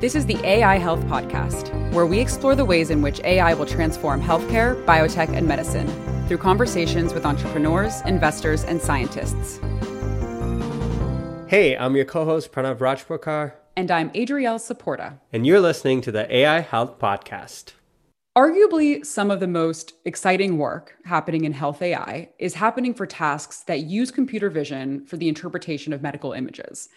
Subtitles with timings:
[0.00, 3.66] This is the AI Health Podcast, where we explore the ways in which AI will
[3.66, 5.88] transform healthcare, biotech, and medicine
[6.28, 9.58] through conversations with entrepreneurs, investors, and scientists.
[11.48, 13.54] Hey, I'm your co host, Pranav Rajpurkar.
[13.76, 15.18] And I'm Adriel Saporta.
[15.32, 17.72] And you're listening to the AI Health Podcast.
[18.36, 23.62] Arguably, some of the most exciting work happening in health AI is happening for tasks
[23.62, 26.88] that use computer vision for the interpretation of medical images.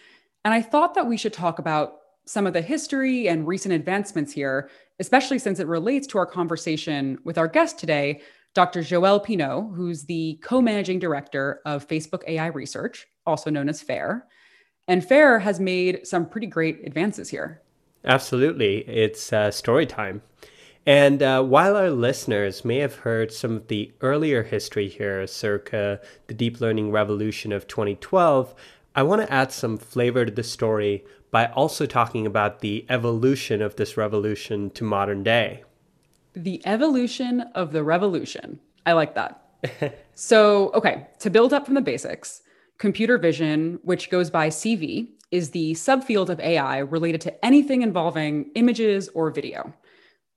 [0.44, 4.32] And I thought that we should talk about some of the history and recent advancements
[4.32, 4.70] here,
[5.00, 8.20] especially since it relates to our conversation with our guest today,
[8.54, 8.80] Dr.
[8.80, 14.26] Joelle Pineau, who's the co managing director of Facebook AI Research, also known as FAIR.
[14.88, 17.62] And FAIR has made some pretty great advances here.
[18.04, 18.78] Absolutely.
[18.88, 20.22] It's uh, story time.
[20.84, 26.00] And uh, while our listeners may have heard some of the earlier history here, circa
[26.26, 28.54] the deep learning revolution of 2012,
[28.94, 33.60] I want to add some flavor to the story by also talking about the evolution
[33.60, 35.64] of this revolution to modern day.
[36.34, 38.60] The evolution of the revolution.
[38.86, 39.98] I like that.
[40.14, 42.42] so, okay, to build up from the basics,
[42.78, 48.50] computer vision, which goes by CV, is the subfield of AI related to anything involving
[48.54, 49.72] images or video.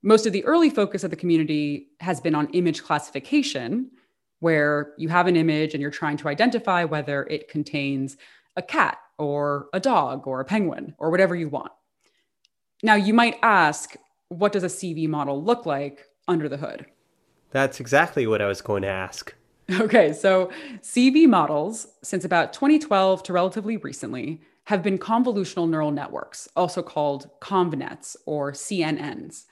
[0.02, 3.92] Most of the early focus of the community has been on image classification,
[4.40, 8.16] where you have an image and you're trying to identify whether it contains
[8.56, 11.72] a cat or a dog or a penguin or whatever you want.
[12.84, 13.96] Now, you might ask,
[14.30, 16.86] what does a CV model look like under the hood?
[17.52, 19.34] That's exactly what I was going to ask.
[19.72, 26.48] Okay, so CV models, since about 2012 to relatively recently, have been convolutional neural networks,
[26.56, 29.46] also called ConvNets or CNNs.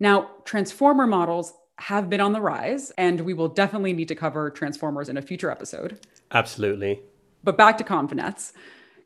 [0.00, 4.50] Now, transformer models have been on the rise, and we will definitely need to cover
[4.50, 6.00] transformers in a future episode.
[6.30, 7.00] Absolutely.
[7.44, 8.52] But back to ConvNets.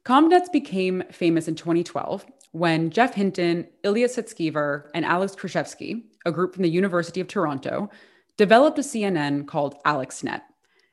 [0.06, 6.54] ConvNets became famous in 2012 when Geoff Hinton, Ilya Sutskever, and Alex Krizhevsky, a group
[6.54, 7.90] from the University of Toronto,
[8.36, 10.42] developed a CNN called AlexNet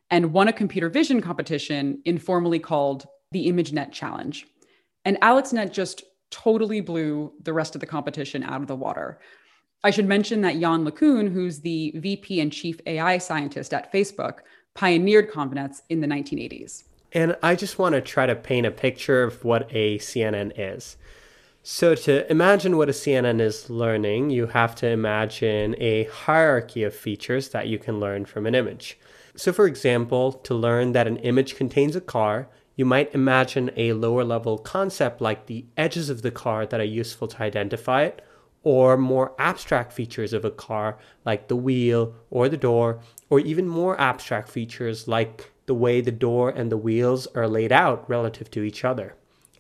[0.09, 4.47] and won a computer vision competition informally called the ImageNet Challenge.
[5.05, 9.19] And AlexNet just totally blew the rest of the competition out of the water.
[9.83, 14.39] I should mention that Yann LeCun, who's the VP and chief AI scientist at Facebook,
[14.73, 16.85] pioneered ConvNets in the 1980s.
[17.13, 20.97] And I just want to try to paint a picture of what a CNN is.
[21.65, 26.93] So, to imagine what a CNN is learning, you have to imagine a hierarchy of
[26.93, 28.99] features that you can learn from an image.
[29.35, 33.93] So, for example, to learn that an image contains a car, you might imagine a
[33.93, 38.21] lower level concept like the edges of the car that are useful to identify it,
[38.63, 42.99] or more abstract features of a car like the wheel or the door,
[43.29, 47.71] or even more abstract features like the way the door and the wheels are laid
[47.71, 49.15] out relative to each other.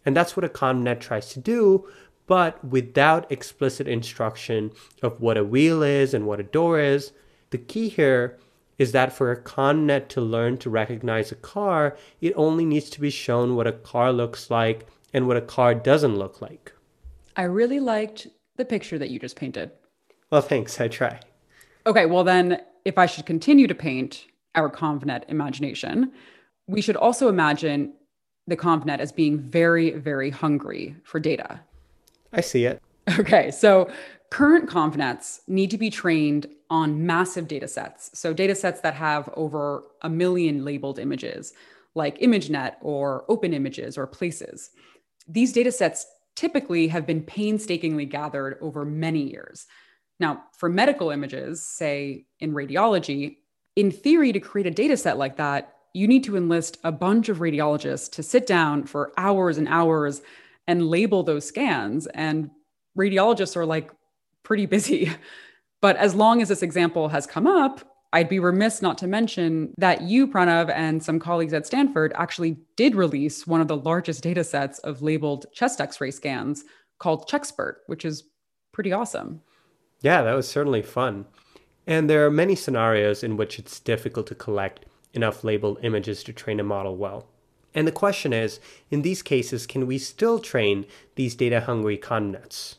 [0.05, 1.87] And that's what a ConvNet tries to do,
[2.27, 4.71] but without explicit instruction
[5.01, 7.11] of what a wheel is and what a door is.
[7.51, 8.37] The key here
[8.77, 13.01] is that for a ConvNet to learn to recognize a car, it only needs to
[13.01, 16.73] be shown what a car looks like and what a car doesn't look like.
[17.35, 18.27] I really liked
[18.57, 19.71] the picture that you just painted.
[20.29, 20.79] Well, thanks.
[20.81, 21.19] I try.
[21.85, 24.25] Okay, well, then, if I should continue to paint,
[24.55, 26.11] our ConvNet imagination,
[26.67, 27.93] we should also imagine
[28.47, 31.59] the ConvNet as being very, very hungry for data.
[32.31, 32.81] I see it.
[33.19, 33.91] Okay, so
[34.29, 38.17] current ConvNets need to be trained on massive data sets.
[38.17, 41.53] So, data sets that have over a million labeled images,
[41.95, 44.71] like ImageNet or Open Images or Places.
[45.27, 49.67] These data sets typically have been painstakingly gathered over many years.
[50.19, 53.37] Now, for medical images, say in radiology,
[53.75, 57.29] in theory, to create a data set like that, you need to enlist a bunch
[57.29, 60.21] of radiologists to sit down for hours and hours
[60.67, 62.07] and label those scans.
[62.07, 62.49] And
[62.97, 63.91] radiologists are like
[64.43, 65.11] pretty busy.
[65.81, 67.81] But as long as this example has come up,
[68.13, 72.57] I'd be remiss not to mention that you, Pranav, and some colleagues at Stanford actually
[72.77, 76.63] did release one of the largest data sets of labeled chest x ray scans
[76.99, 78.23] called CheXpert, which is
[78.71, 79.41] pretty awesome.
[80.01, 81.25] Yeah, that was certainly fun.
[81.85, 86.33] And there are many scenarios in which it's difficult to collect enough labeled images to
[86.33, 87.27] train a model well.
[87.75, 88.59] And the question is,
[88.91, 90.85] in these cases, can we still train
[91.15, 92.75] these data hungry ConvNets?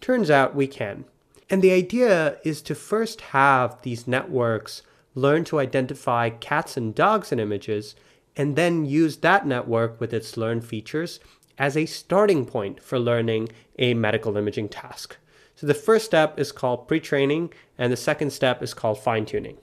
[0.00, 1.04] Turns out we can.
[1.48, 4.82] And the idea is to first have these networks
[5.14, 7.94] learn to identify cats and dogs in images,
[8.36, 11.20] and then use that network with its learned features
[11.56, 13.48] as a starting point for learning
[13.78, 15.16] a medical imaging task.
[15.56, 19.26] So the first step is called pre training, and the second step is called fine
[19.26, 19.58] tuning.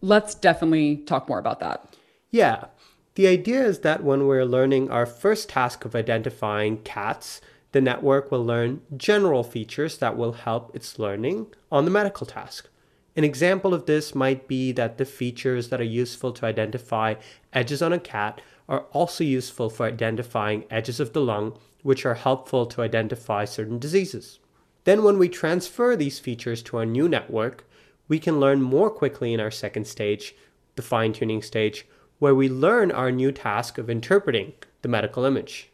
[0.00, 1.96] Let's definitely talk more about that.
[2.30, 2.66] Yeah.
[3.14, 7.40] The idea is that when we're learning our first task of identifying cats,
[7.72, 12.68] the network will learn general features that will help its learning on the medical task.
[13.16, 17.14] An example of this might be that the features that are useful to identify
[17.54, 22.14] edges on a cat are also useful for identifying edges of the lung, which are
[22.14, 24.38] helpful to identify certain diseases.
[24.86, 27.68] Then, when we transfer these features to our new network,
[28.06, 30.32] we can learn more quickly in our second stage,
[30.76, 31.88] the fine tuning stage,
[32.20, 34.52] where we learn our new task of interpreting
[34.82, 35.72] the medical image.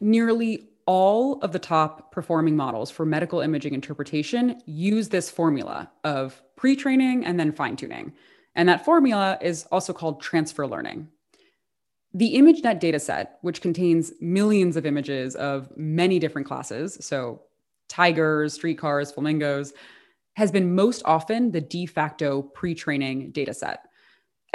[0.00, 6.42] Nearly all of the top performing models for medical imaging interpretation use this formula of
[6.56, 8.12] pre training and then fine tuning.
[8.56, 11.06] And that formula is also called transfer learning.
[12.12, 17.42] The ImageNet dataset, which contains millions of images of many different classes, so
[17.92, 19.74] tigers, streetcars, flamingos,
[20.34, 23.76] has been most often the de facto pre training dataset.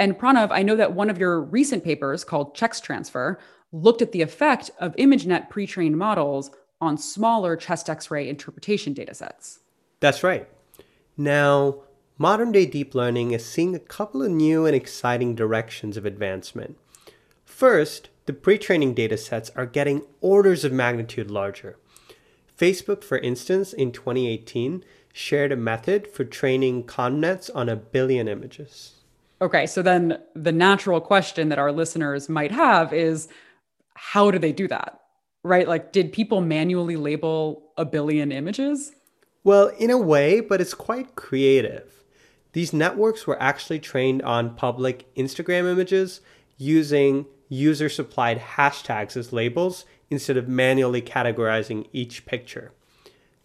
[0.00, 3.36] And Pranav, I know that one of your recent papers called CheXtransfer
[3.72, 6.50] looked at the effect of ImageNet pre trained models
[6.80, 9.58] on smaller chest x ray interpretation datasets.
[10.00, 10.48] That's right.
[11.16, 11.82] Now,
[12.18, 16.76] modern day deep learning is seeing a couple of new and exciting directions of advancement.
[17.44, 21.78] First, the pre training datasets are getting orders of magnitude larger.
[22.58, 28.94] Facebook, for instance, in 2018, shared a method for training ConvNets on a billion images.
[29.40, 33.28] Okay, so then the natural question that our listeners might have is
[33.94, 35.00] how do they do that?
[35.44, 35.68] Right?
[35.68, 38.92] Like, did people manually label a billion images?
[39.44, 42.04] Well, in a way, but it's quite creative.
[42.52, 46.20] These networks were actually trained on public Instagram images
[46.56, 52.72] using user supplied hashtags as labels instead of manually categorizing each picture.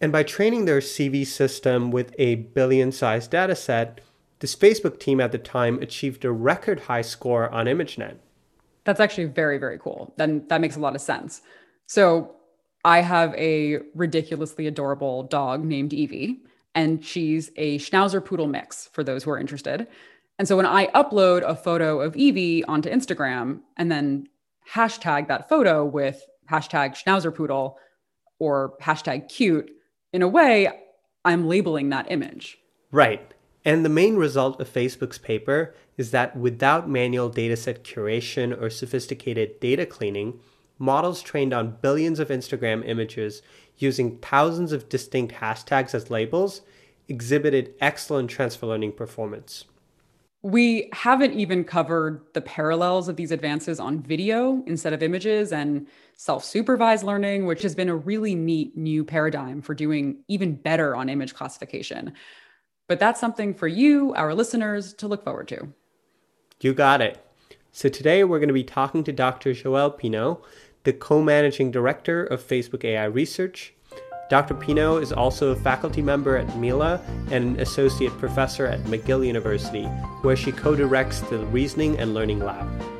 [0.00, 3.98] And by training their CV system with a billion sized dataset,
[4.40, 8.16] this Facebook team at the time achieved a record high score on ImageNet.
[8.84, 10.12] That's actually very, very cool.
[10.16, 11.40] Then that makes a lot of sense.
[11.86, 12.36] So
[12.84, 16.42] I have a ridiculously adorable dog named Evie,
[16.74, 19.86] and she's a Schnauzer Poodle mix for those who are interested.
[20.38, 24.28] And so when I upload a photo of Evie onto Instagram and then
[24.70, 27.78] hashtag that photo with hashtag Schnauzer Poodle
[28.38, 29.70] or hashtag cute,
[30.12, 30.68] in a way,
[31.24, 32.58] I'm labeling that image.
[32.90, 33.32] Right.
[33.64, 39.58] And the main result of Facebook's paper is that without manual dataset curation or sophisticated
[39.60, 40.40] data cleaning,
[40.78, 43.42] models trained on billions of Instagram images
[43.78, 46.60] using thousands of distinct hashtags as labels
[47.08, 49.64] exhibited excellent transfer learning performance.
[50.42, 55.86] We haven't even covered the parallels of these advances on video instead of images and
[56.16, 60.96] self supervised learning, which has been a really neat new paradigm for doing even better
[60.96, 62.12] on image classification.
[62.88, 65.68] But that's something for you, our listeners, to look forward to.
[66.60, 67.24] You got it.
[67.72, 69.50] So today we're going to be talking to Dr.
[69.50, 70.42] Joelle Pineau,
[70.84, 73.74] the co managing director of Facebook AI Research.
[74.30, 74.54] Dr.
[74.54, 77.00] Pineau is also a faculty member at Mila
[77.30, 79.84] and an associate professor at McGill University,
[80.22, 82.93] where she co directs the Reasoning and Learning Lab.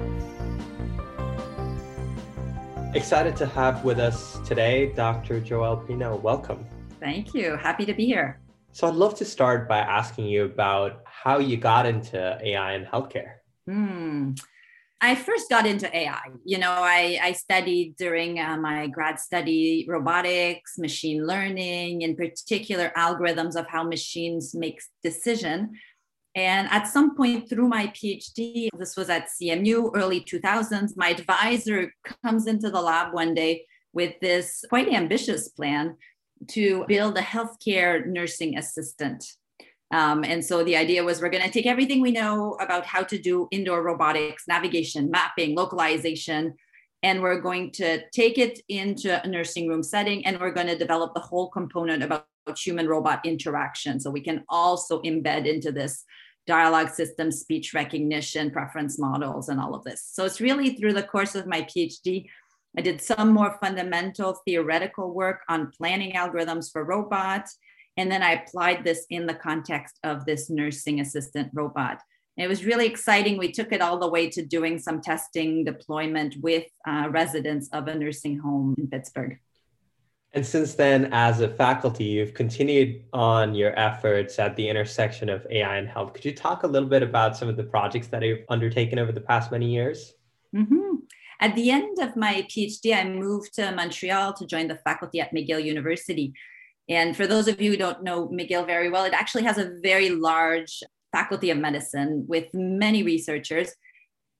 [2.94, 5.40] Excited to have with us today Dr.
[5.40, 6.14] Joelle Pineau.
[6.14, 6.64] Welcome.
[7.00, 7.56] Thank you.
[7.56, 8.40] Happy to be here.
[8.70, 12.86] So I'd love to start by asking you about how you got into AI and
[12.86, 13.38] healthcare.
[13.66, 14.34] Hmm.
[15.00, 16.22] I first got into AI.
[16.44, 22.92] You know, I, I studied during uh, my grad study robotics, machine learning, in particular
[22.96, 25.72] algorithms of how machines make decision.
[26.34, 31.92] And at some point through my PhD, this was at CMU, early 2000s, my advisor
[32.24, 35.96] comes into the lab one day with this quite ambitious plan
[36.48, 39.24] to build a healthcare nursing assistant.
[39.92, 43.04] Um, and so the idea was we're going to take everything we know about how
[43.04, 46.54] to do indoor robotics, navigation, mapping, localization,
[47.04, 50.76] and we're going to take it into a nursing room setting and we're going to
[50.76, 52.26] develop the whole component about
[52.56, 54.00] human robot interaction.
[54.00, 56.02] So we can also embed into this
[56.46, 60.08] dialogue system, speech recognition, preference models, and all of this.
[60.12, 62.26] So it's really through the course of my PhD
[62.76, 67.56] I did some more fundamental theoretical work on planning algorithms for robots.
[67.96, 72.00] And then I applied this in the context of this nursing assistant robot.
[72.36, 73.38] It was really exciting.
[73.38, 77.86] We took it all the way to doing some testing deployment with uh, residents of
[77.86, 79.38] a nursing home in Pittsburgh.
[80.34, 85.46] And since then, as a faculty, you've continued on your efforts at the intersection of
[85.48, 86.12] AI and health.
[86.12, 89.12] Could you talk a little bit about some of the projects that you've undertaken over
[89.12, 90.14] the past many years?
[90.54, 90.96] Mm-hmm.
[91.40, 95.32] At the end of my PhD, I moved to Montreal to join the faculty at
[95.32, 96.32] McGill University.
[96.88, 99.72] And for those of you who don't know McGill very well, it actually has a
[99.82, 103.70] very large faculty of medicine with many researchers.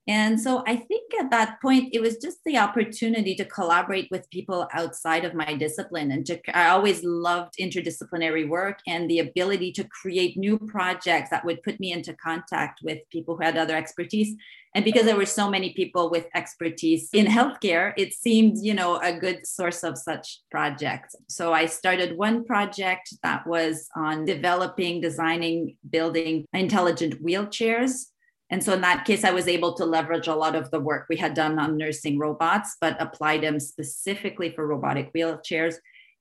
[0.06, 4.28] And so I think at that point, it was just the opportunity to collaborate with
[4.30, 6.10] people outside of my discipline.
[6.10, 11.44] And to, I always loved interdisciplinary work and the ability to create new projects that
[11.44, 14.34] would put me into contact with people who had other expertise.
[14.74, 18.98] And because there were so many people with expertise in healthcare, it seemed, you know,
[18.98, 21.14] a good source of such projects.
[21.28, 28.06] So I started one project that was on developing, designing, building intelligent wheelchairs
[28.54, 31.06] and so in that case, I was able to leverage a lot of the work
[31.08, 35.74] we had done on nursing robots, but apply them specifically for robotic wheelchairs.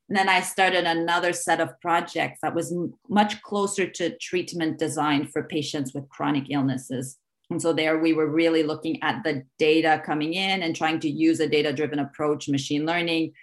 [0.10, 2.76] And then I started another set of projects that was
[3.08, 7.20] much closer to treatment design for patients with chronic illnesses.
[7.52, 11.12] And so there we were really looking at the data coming in and trying to
[11.12, 13.34] use a data driven approach, machine learning,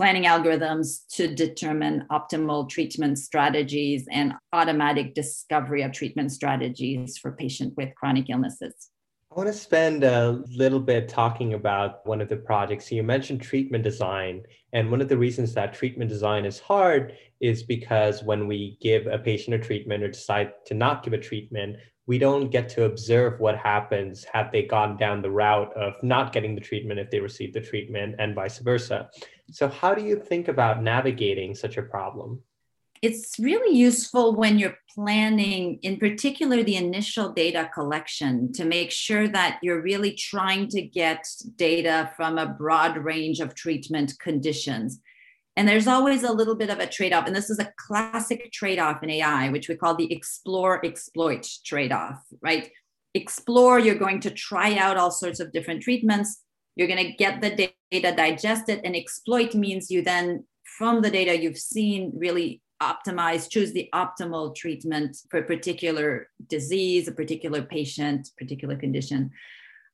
[0.00, 7.74] planning algorithms to determine optimal treatment strategies and automatic discovery of treatment strategies for patients
[7.76, 8.88] with chronic illnesses.
[9.30, 12.90] I want to spend a little bit talking about one of the projects.
[12.90, 14.42] You mentioned treatment design.
[14.72, 19.06] And one of the reasons that treatment design is hard is because when we give
[19.06, 21.76] a patient a treatment or decide to not give a treatment,
[22.06, 26.32] we don't get to observe what happens had they gone down the route of not
[26.32, 29.08] getting the treatment if they received the treatment and vice versa.
[29.50, 32.42] So, how do you think about navigating such a problem?
[33.02, 39.26] It's really useful when you're planning, in particular, the initial data collection to make sure
[39.28, 41.26] that you're really trying to get
[41.56, 45.00] data from a broad range of treatment conditions
[45.56, 47.26] and there's always a little bit of a trade off.
[47.26, 51.46] And this is a classic trade off in AI, which we call the explore exploit
[51.66, 52.70] trade off, right?
[53.14, 56.40] Explore, you're going to try out all sorts of different treatments.
[56.80, 58.80] You're going to get the data digested.
[58.84, 60.44] And exploit means you then,
[60.78, 67.06] from the data you've seen, really optimize, choose the optimal treatment for a particular disease,
[67.06, 69.30] a particular patient, particular condition.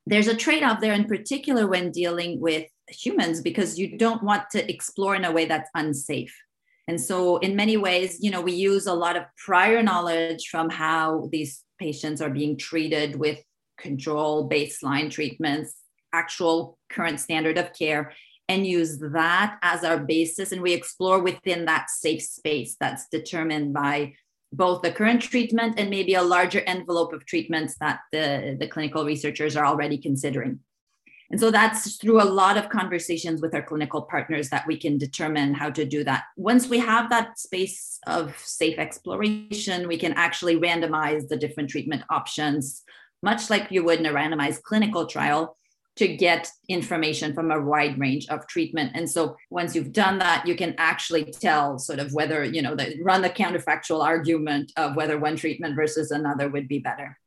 [0.07, 4.49] There's a trade off there, in particular, when dealing with humans because you don't want
[4.50, 6.40] to explore in a way that's unsafe.
[6.87, 10.71] And so, in many ways, you know, we use a lot of prior knowledge from
[10.71, 13.43] how these patients are being treated with
[13.76, 15.75] control baseline treatments,
[16.23, 18.12] actual current standard of care,
[18.49, 20.52] and use that as our basis.
[20.52, 24.14] And we explore within that safe space that's determined by
[24.52, 29.04] both the current treatment and maybe a larger envelope of treatments that the, the clinical
[29.04, 30.61] researchers are already considering.
[31.30, 34.96] And so that's through a lot of conversations with our clinical partners that we can
[34.96, 36.23] determine how to do that.
[36.37, 42.02] Once we have that space of safe exploration, we can actually randomize the different treatment
[42.11, 42.85] options,
[43.25, 45.56] much like you would in a randomized clinical trial,
[45.97, 48.93] to get information from a wide range of treatment.
[48.95, 52.75] And so once you've done that, you can actually tell sort of whether, you know,
[52.75, 57.19] the, run the counterfactual argument of whether one treatment versus another would be better.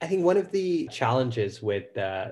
[0.00, 2.28] I think one of the challenges with uh,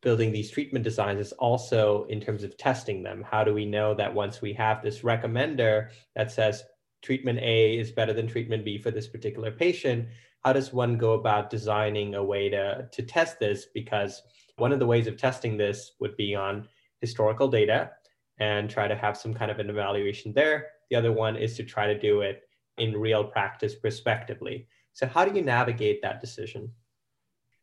[0.00, 3.24] building these treatment designs is also in terms of testing them.
[3.28, 6.62] How do we know that once we have this recommender that says
[7.02, 10.08] treatment A is better than treatment B for this particular patient,
[10.44, 13.66] how does one go about designing a way to, to test this?
[13.74, 14.22] Because
[14.56, 16.66] one of the ways of testing this would be on
[17.00, 17.90] historical data
[18.38, 20.68] and try to have some kind of an evaluation there.
[20.90, 22.42] The other one is to try to do it
[22.78, 24.66] in real practice prospectively.
[24.92, 26.72] So, how do you navigate that decision?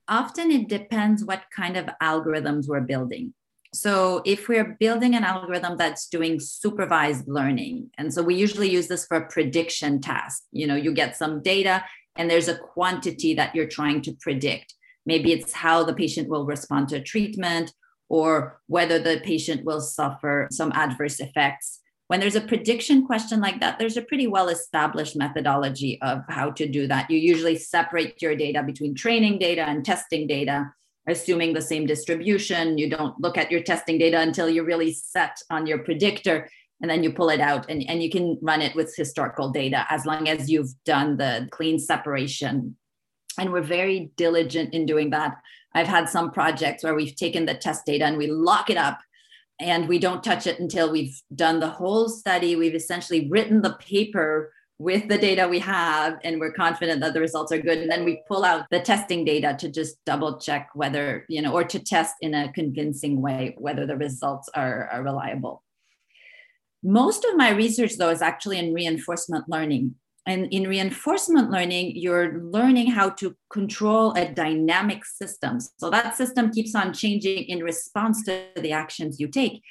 [0.08, 3.34] often it depends what kind of algorithms we're building.
[3.74, 8.88] So if we're building an algorithm that's doing supervised learning, and so we usually use
[8.88, 11.84] this for a prediction task, you know, you get some data
[12.18, 14.74] and there's a quantity that you're trying to predict.
[15.06, 17.74] Maybe it's how the patient will respond to treatment
[18.10, 23.60] or whether the patient will suffer some adverse effects when there's a prediction question like
[23.60, 27.12] that, there's a pretty well established methodology of how to do that.
[27.12, 30.72] You usually separate your data between training data and testing data,
[31.08, 32.78] assuming the same distribution.
[32.78, 36.50] You don't look at your testing data until you're really set on your predictor,
[36.82, 39.86] and then you pull it out and, and you can run it with historical data
[39.90, 42.76] as long as you've done the clean separation.
[43.40, 45.38] And we're very diligent in doing that.
[45.74, 49.00] I've had some projects where we've taken the test data and we lock it up
[49.60, 52.56] and we don't touch it until we've done the whole study.
[52.56, 57.20] We've essentially written the paper with the data we have, and we're confident that the
[57.20, 57.80] results are good.
[57.80, 61.52] And then we pull out the testing data to just double check whether, you know,
[61.52, 65.64] or to test in a convincing way whether the results are, are reliable.
[66.88, 69.96] Most of my research, though, is actually in reinforcement learning.
[70.26, 75.60] And in reinforcement learning, you're learning how to control a dynamic system.
[75.80, 79.62] So that system keeps on changing in response to the actions you take.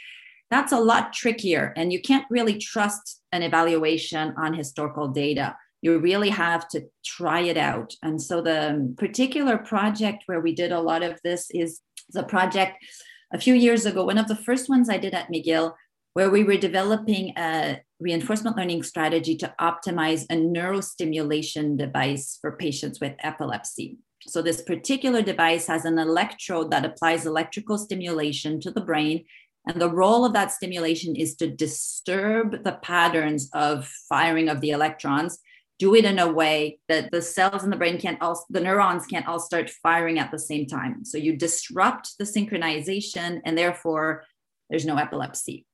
[0.51, 1.73] That's a lot trickier.
[1.75, 5.57] And you can't really trust an evaluation on historical data.
[5.81, 7.95] you really have to try it out.
[8.03, 11.81] And so the particular project where we did a lot of this is
[12.11, 12.85] the project
[13.33, 15.75] a few years ago, one of the first ones I did at McGill,
[16.17, 22.99] where we were developing a reinforcement learning strategy to optimize a neurostimulation device for patients
[23.03, 23.99] with epilepsy.
[24.27, 29.27] So, this particular device has an electrode that applies electrical stimulation to the brain.
[29.67, 34.71] And the role of that stimulation is to disturb the patterns of firing of the
[34.71, 35.39] electrons,
[35.79, 39.05] do it in a way that the cells in the brain can't all, the neurons
[39.05, 41.05] can't all start firing at the same time.
[41.05, 44.25] So, you disrupt the synchronization, and therefore,
[44.71, 45.67] there's no epilepsy.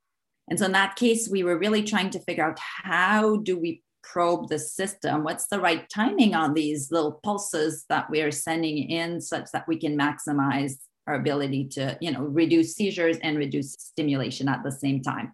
[0.52, 3.82] And so, in that case, we were really trying to figure out how do we
[4.02, 5.25] probe the system?
[5.25, 9.66] What's the right timing on these little pulses that we are sending in such that
[9.66, 10.75] we can maximize
[11.06, 15.32] our ability to, you know, reduce seizures and reduce stimulation at the same time?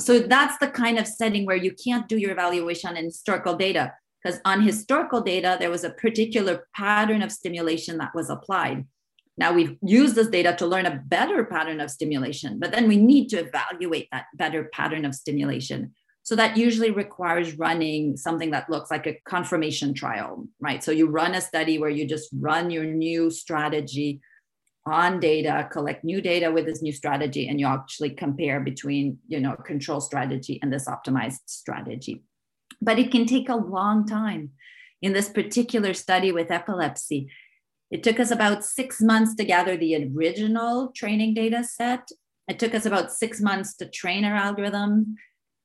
[0.00, 3.92] So that's the kind of setting where you can't do your evaluation on historical data
[4.20, 8.84] because on historical data, there was a particular pattern of stimulation that was applied.
[9.40, 12.98] Now we've used this data to learn a better pattern of stimulation, but then we
[12.98, 15.94] need to evaluate that better pattern of stimulation.
[16.24, 20.84] So that usually requires running something that looks like a confirmation trial, right?
[20.84, 24.20] So you run a study where you just run your new strategy
[24.84, 29.40] on data, collect new data with this new strategy, and you actually compare between, you
[29.40, 32.22] know, control strategy and this optimized strategy.
[32.82, 34.50] But it can take a long time.
[35.00, 37.30] In this particular study with epilepsy,
[37.90, 42.08] it took us about six months to gather the original training data set.
[42.48, 45.16] It took us about six months to train our algorithm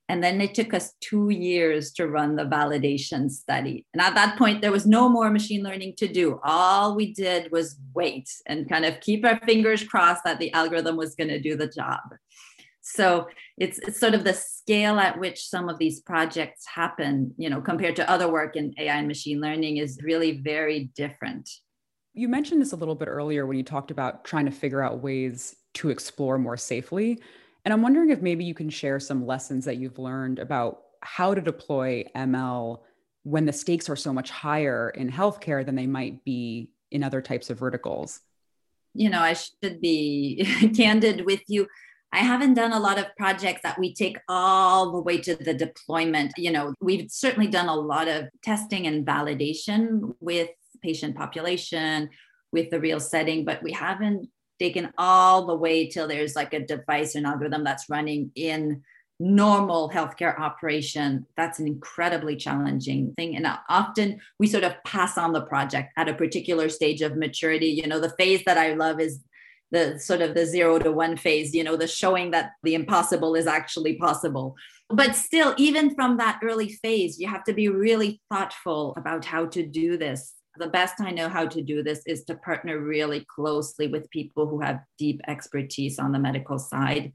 [0.08, 3.86] and then it took us two years to run the validation study.
[3.94, 6.39] And at that point, there was no more machine learning to do.
[6.44, 10.96] All we did was wait and kind of keep our fingers crossed that the algorithm
[10.96, 12.01] was going to do the job.
[12.82, 13.27] So
[13.58, 17.60] it's, it's sort of the scale at which some of these projects happen, you know,
[17.60, 21.50] compared to other work in AI and machine learning is really very different.
[22.15, 25.03] You mentioned this a little bit earlier when you talked about trying to figure out
[25.03, 27.22] ways to explore more safely.
[27.65, 31.34] And I'm wondering if maybe you can share some lessons that you've learned about how
[31.34, 32.79] to deploy ML
[33.24, 37.21] when the stakes are so much higher in healthcare than they might be in other
[37.21, 38.21] types of verticals.
[38.93, 41.67] You know, I should be candid with you.
[42.13, 45.54] I haven't done a lot of projects that we take all the way to the
[45.54, 46.32] deployment.
[46.38, 50.49] You know, we've certainly done a lot of testing and validation with
[50.86, 52.10] patient population,
[52.56, 56.65] with the real setting, but we haven't taken all the way till there's like a
[56.65, 58.82] device and algorithm that's running in
[59.19, 61.26] normal healthcare operation.
[61.38, 63.36] That's an incredibly challenging thing.
[63.36, 67.67] And often we sort of pass on the project at a particular stage of maturity.
[67.67, 69.19] You know the phase that i love is
[69.71, 73.36] the sort of the zero to one phase you know the showing that the impossible
[73.36, 74.56] is actually possible.
[74.89, 79.48] But still even from that early phase you have to be really thoughtful about how
[79.48, 83.26] to do this the best I know how to do this is to partner really
[83.34, 87.12] closely with people who have deep expertise on the medical side,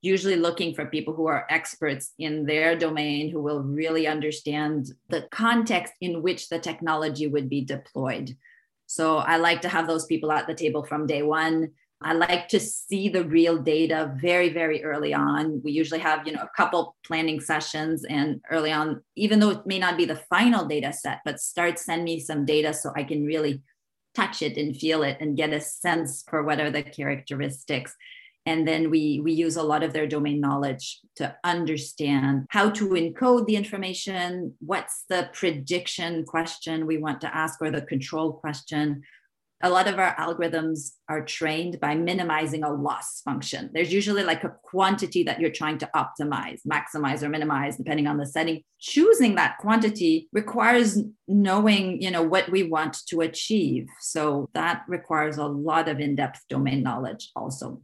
[0.00, 5.22] usually looking for people who are experts in their domain who will really understand the
[5.30, 8.36] context in which the technology would be deployed.
[8.86, 12.48] So I like to have those people at the table from day one I like
[12.48, 15.60] to see the real data very, very early on.
[15.64, 19.66] We usually have, you know, a couple planning sessions and early on, even though it
[19.66, 23.02] may not be the final data set, but start send me some data so I
[23.02, 23.62] can really
[24.14, 27.94] touch it and feel it and get a sense for what are the characteristics.
[28.46, 32.90] And then we, we use a lot of their domain knowledge to understand how to
[32.90, 39.02] encode the information, what's the prediction question we want to ask or the control question,
[39.62, 43.70] a lot of our algorithms are trained by minimizing a loss function.
[43.72, 48.18] There's usually like a quantity that you're trying to optimize, maximize, or minimize, depending on
[48.18, 48.62] the setting.
[48.78, 53.88] Choosing that quantity requires knowing, you know, what we want to achieve.
[54.00, 57.82] So that requires a lot of in-depth domain knowledge also.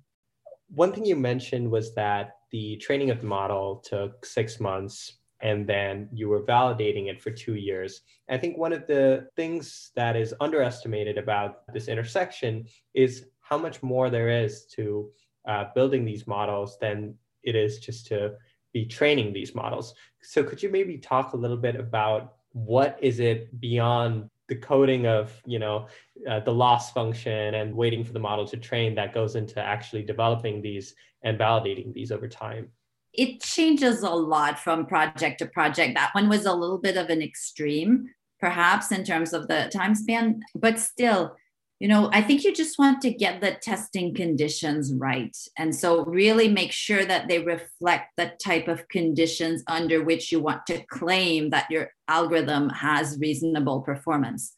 [0.69, 5.67] One thing you mentioned was that the training of the model took six months and
[5.67, 8.01] then you were validating it for two years.
[8.31, 13.83] I think one of the things that is underestimated about this intersection is how much
[13.83, 15.11] more there is to
[15.47, 18.33] uh, building these models than it is just to
[18.73, 19.95] be training these models.
[20.23, 25.07] So could you maybe talk a little bit about what is it beyond the coding
[25.07, 25.89] of you know
[26.29, 30.03] uh, the loss function and waiting for the model to train that goes into actually
[30.03, 32.71] developing these and validating these over time?
[33.15, 35.95] It changes a lot from project to project.
[35.95, 39.95] That one was a little bit of an extreme, perhaps in terms of the time
[39.95, 41.37] span, but still,
[41.81, 45.37] you know, I think you just want to get the testing conditions right.
[45.59, 50.41] And so, really make sure that they reflect the type of conditions under which you
[50.41, 54.55] want to claim that your algorithm has reasonable performance.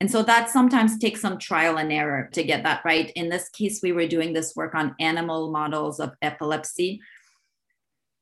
[0.00, 3.10] And so, that sometimes takes some trial and error to get that right.
[3.16, 7.00] In this case, we were doing this work on animal models of epilepsy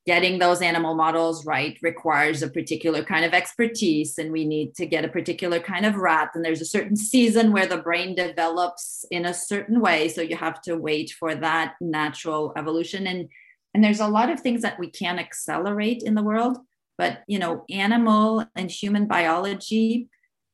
[0.05, 4.85] getting those animal models right requires a particular kind of expertise and we need to
[4.85, 6.31] get a particular kind of rat.
[6.35, 10.35] And there's a certain season where the brain develops in a certain way so you
[10.35, 13.07] have to wait for that natural evolution.
[13.07, 13.29] And
[13.73, 16.57] and there's a lot of things that we can accelerate in the world
[16.97, 20.09] but you know animal and human biology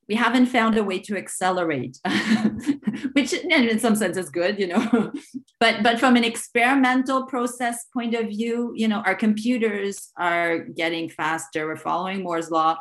[0.10, 2.00] we haven't found a way to accelerate
[3.14, 5.12] which in some sense is good you know.
[5.60, 11.10] But but from an experimental process point of view you know our computers are getting
[11.10, 11.68] faster.
[11.68, 12.78] We're following moore's law.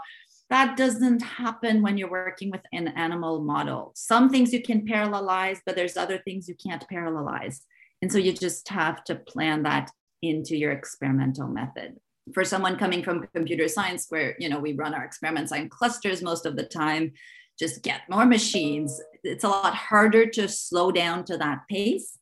[0.50, 3.92] That doesn't happen when you're working with an animal model.
[3.94, 7.58] Some things you can parallelize but there's other things you can't parallelize.
[8.00, 9.90] And so you just have to plan that
[10.22, 11.98] into your experimental method
[12.34, 16.22] for someone coming from computer science where you know we run our experiments on clusters
[16.22, 17.12] most of the time
[17.58, 19.00] just get more machines.
[19.24, 22.18] It's a lot harder to slow down to that pace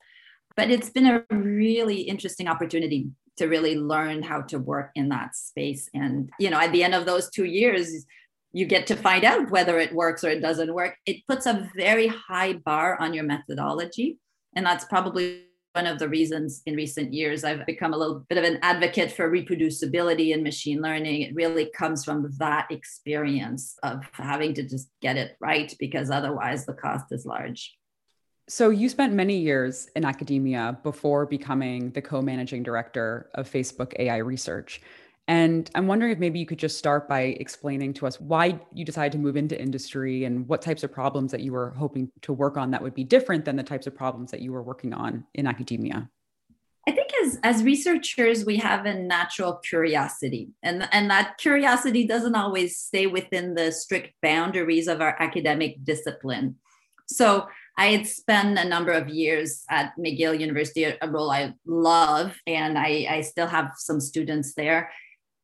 [0.57, 5.37] but it's been a really interesting opportunity to really learn how to work in that
[5.37, 5.90] space.
[5.92, 8.07] And you know at the end of those 2 years
[8.53, 10.97] you get to find out whether it works or it doesn't work.
[11.05, 14.19] It puts a very high bar on your methodology
[14.55, 15.46] and that's probably
[15.77, 19.12] one of the reasons in recent years I've become a little bit of an advocate
[19.12, 21.21] for reproducibility in machine learning.
[21.21, 26.65] It really comes from that experience of having to just get it right because otherwise
[26.65, 27.77] the cost is large.
[28.49, 33.93] So, you spent many years in academia before becoming the co managing director of Facebook
[33.99, 34.81] AI research.
[35.29, 38.85] And I'm wondering if maybe you could just start by explaining to us why you
[38.85, 42.33] decided to move into industry and what types of problems that you were hoping to
[42.33, 44.95] work on that would be different than the types of problems that you were working
[44.95, 46.09] on in academia.
[46.89, 52.37] I think as, as researchers, we have a natural curiosity, and, and that curiosity doesn't
[52.37, 56.55] always stay within the strict boundaries of our academic discipline.
[57.09, 62.37] So I had spent a number of years at McGill University, a role I love,
[62.47, 64.91] and I, I still have some students there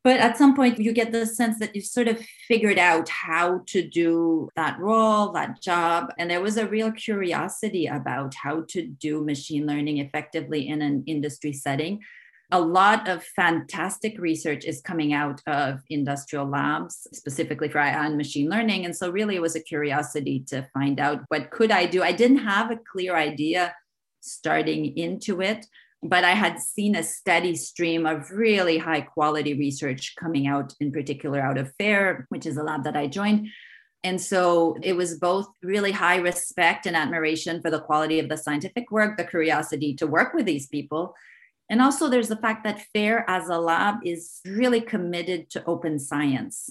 [0.05, 3.61] but at some point you get the sense that you've sort of figured out how
[3.67, 6.13] to do that role that job.
[6.19, 11.05] And there was a real curiosity about how to do machine learning effectively in an
[11.07, 12.01] industry setting.
[12.51, 18.19] A lot of fantastic research is coming out of industrial labs specifically for AI and
[18.19, 18.85] machine learning.
[18.85, 22.03] And so really it was a curiosity to find out what could i do.
[22.03, 23.75] I didn't have a clear idea
[24.21, 25.67] starting into it
[26.03, 30.91] but I had seen a steady stream of really high quality research coming out, in
[30.91, 33.49] particular out of FAIR, which is a lab that I joined.
[34.05, 38.37] And so it was both really high respect and admiration for the quality of the
[38.37, 41.15] scientific work, the curiosity to work with these people.
[41.71, 46.01] And also, there's the fact that FAIR as a lab is really committed to open
[46.01, 46.69] science.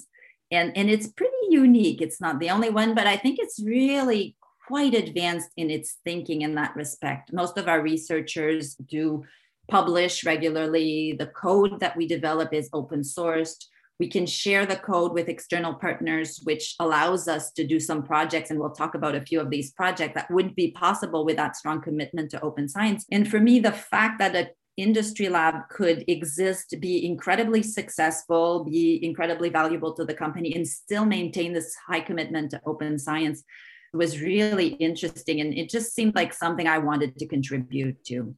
[0.50, 2.02] And, and it's pretty unique.
[2.02, 4.36] It's not the only one, but I think it's really
[4.72, 7.30] quite advanced in its thinking in that respect.
[7.30, 9.22] Most of our researchers do
[9.70, 11.14] publish regularly.
[11.18, 13.66] The code that we develop is open sourced.
[14.00, 18.48] We can share the code with external partners, which allows us to do some projects.
[18.48, 21.54] And we'll talk about a few of these projects that wouldn't be possible with that
[21.54, 23.04] strong commitment to open science.
[23.12, 29.04] And for me, the fact that a industry lab could exist, be incredibly successful, be
[29.04, 33.44] incredibly valuable to the company, and still maintain this high commitment to open science
[33.92, 35.40] was really interesting.
[35.40, 38.34] And it just seemed like something I wanted to contribute to.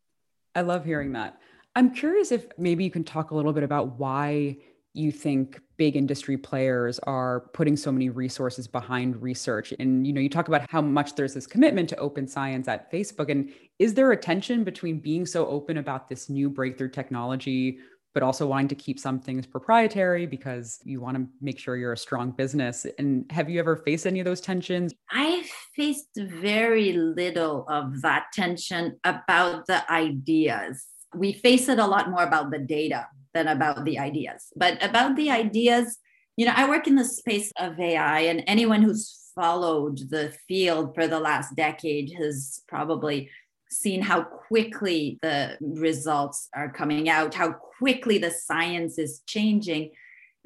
[0.54, 1.38] I love hearing that.
[1.76, 4.58] I'm curious if maybe you can talk a little bit about why
[4.94, 10.20] you think big industry players are putting so many resources behind research and you know
[10.20, 13.92] you talk about how much there's this commitment to open science at facebook and is
[13.92, 17.78] there a tension between being so open about this new breakthrough technology
[18.14, 21.92] but also wanting to keep some things proprietary because you want to make sure you're
[21.92, 22.86] a strong business.
[22.98, 24.94] And have you ever faced any of those tensions?
[25.10, 30.84] I faced very little of that tension about the ideas.
[31.14, 34.46] We face it a lot more about the data than about the ideas.
[34.56, 35.98] But about the ideas,
[36.36, 40.94] you know, I work in the space of AI, and anyone who's followed the field
[40.94, 43.30] for the last decade has probably
[43.74, 49.90] seen how quickly the results are coming out, how quickly the science is changing.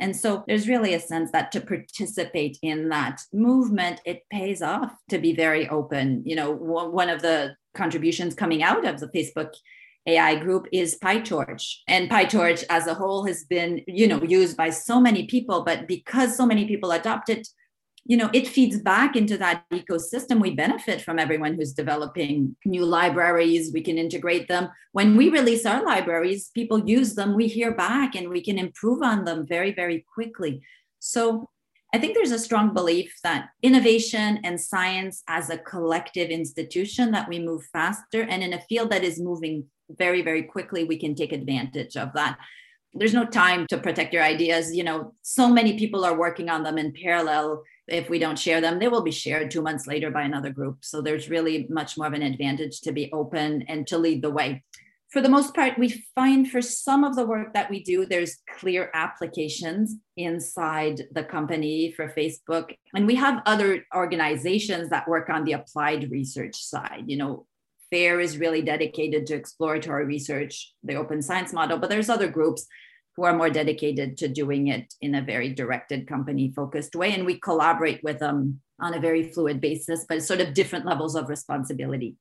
[0.01, 4.93] And so there's really a sense that to participate in that movement, it pays off
[5.09, 6.23] to be very open.
[6.25, 9.53] You know, one of the contributions coming out of the Facebook
[10.07, 11.79] AI group is PyTorch.
[11.89, 15.87] And PyTorch as a whole has been, you know, used by so many people, but
[15.87, 17.47] because so many people adopt it,
[18.09, 20.41] you know it feeds back into that ecosystem.
[20.41, 23.71] We benefit from everyone who's developing new libraries.
[23.73, 24.71] We can integrate them.
[24.93, 27.37] When we release our libraries people use them.
[27.37, 30.63] We hear back and we can improve on them very very quickly.
[30.99, 31.49] So
[31.95, 37.27] i think there's a strong belief that innovation and science as a collective institution that
[37.31, 39.65] we move faster and in a field that is moving
[39.99, 42.39] very very quickly we can take advantage of that.
[42.95, 44.75] There's no time to protect your ideas.
[44.75, 48.61] You know so many people are working on them in parallel if we don't share
[48.61, 50.79] them, they will be shared two months later by another group.
[50.83, 54.31] So there's really much more of an advantage to be open and to lead the
[54.31, 54.63] way.
[55.11, 58.39] For the most part, we find for some of the work that we do, there's
[58.59, 62.75] clear applications inside the company for Facebook.
[62.95, 67.05] And we have other organizations that work on the applied research side.
[67.07, 67.47] You know,
[67.91, 72.67] FAIR is really dedicated to exploratory research, the open science model, but there's other groups
[73.19, 77.27] who are more dedicated to doing it in a very directed company focused way and
[77.27, 81.29] we collaborate with them on a very fluid basis but sort of different levels of
[81.29, 82.15] responsibility.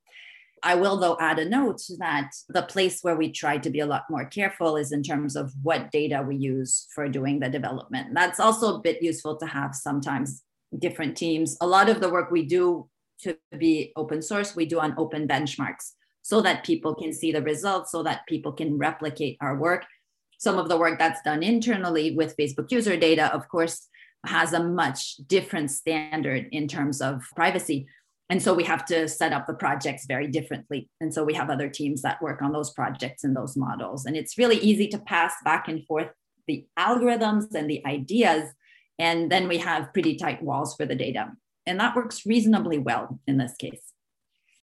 [0.64, 3.86] I will though add a note that the place where we try to be a
[3.86, 8.16] lot more careful is in terms of what data we use for doing the development.
[8.16, 10.42] That's also a bit useful to have sometimes
[10.80, 11.58] different teams.
[11.62, 12.90] A lot of the work we do
[13.22, 15.92] to be open source we do on open benchmarks
[16.24, 19.86] so that people can see the results so that people can replicate our work
[20.38, 23.88] some of the work that's done internally with Facebook user data, of course,
[24.26, 27.88] has a much different standard in terms of privacy.
[28.30, 30.90] And so we have to set up the projects very differently.
[31.00, 34.06] And so we have other teams that work on those projects and those models.
[34.06, 36.10] And it's really easy to pass back and forth
[36.46, 38.52] the algorithms and the ideas.
[39.00, 41.32] And then we have pretty tight walls for the data.
[41.66, 43.87] And that works reasonably well in this case.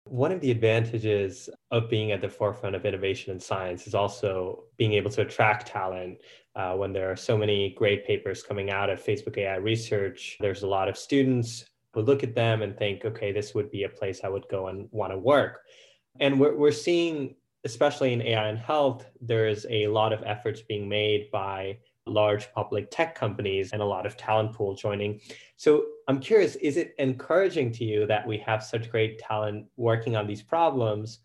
[0.10, 4.64] One of the advantages of being at the forefront of innovation in science is also
[4.78, 6.20] being able to attract talent.
[6.56, 10.64] Uh, when there are so many great papers coming out of Facebook AI research, there's
[10.64, 13.90] a lot of students who look at them and think, okay, this would be a
[13.90, 15.62] place I would go and want to work.
[16.20, 20.88] And we're, we're seeing, especially in AI and health, there's a lot of efforts being
[20.88, 25.20] made by large public tech companies and a lot of talent pool joining.
[25.56, 30.16] So I'm curious, is it encouraging to you that we have such great talent working
[30.16, 31.20] on these problems?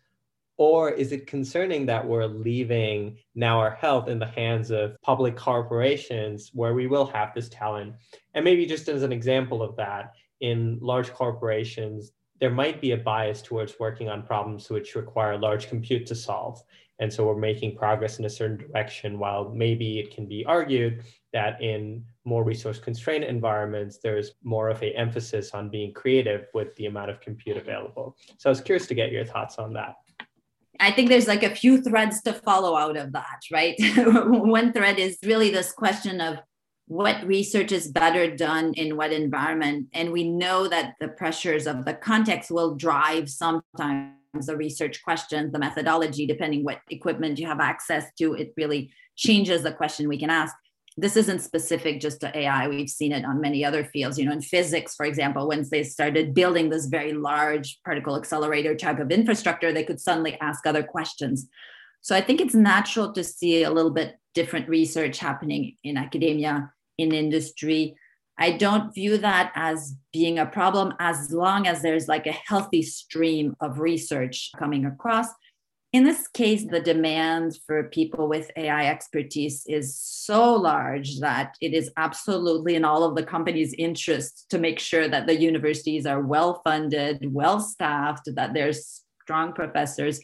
[0.57, 5.35] Or is it concerning that we're leaving now our health in the hands of public
[5.35, 7.95] corporations where we will have this talent?
[8.35, 12.97] And maybe just as an example of that, in large corporations, there might be a
[12.97, 16.61] bias towards working on problems which require large compute to solve.
[16.99, 21.03] And so we're making progress in a certain direction, while maybe it can be argued
[21.33, 26.75] that in more resource constrained environments, there's more of a emphasis on being creative with
[26.75, 28.15] the amount of compute available.
[28.37, 29.95] So I was curious to get your thoughts on that.
[30.79, 33.75] I think there's like a few threads to follow out of that, right?
[33.97, 36.39] One thread is really this question of
[36.87, 39.87] what research is better done in what environment.
[39.93, 45.51] And we know that the pressures of the context will drive sometimes the research questions,
[45.51, 50.17] the methodology, depending what equipment you have access to, it really changes the question we
[50.19, 50.55] can ask.
[50.97, 52.67] This isn't specific just to AI.
[52.67, 54.17] We've seen it on many other fields.
[54.17, 58.75] You know, in physics, for example, once they started building this very large particle accelerator
[58.75, 61.47] type of infrastructure, they could suddenly ask other questions.
[62.01, 66.71] So I think it's natural to see a little bit different research happening in academia,
[66.97, 67.95] in industry.
[68.37, 72.81] I don't view that as being a problem as long as there's like a healthy
[72.81, 75.27] stream of research coming across.
[75.91, 81.75] In this case, the demand for people with AI expertise is so large that it
[81.75, 86.21] is absolutely in all of the companies' interest to make sure that the universities are
[86.21, 90.19] well funded, well staffed, that there's strong professors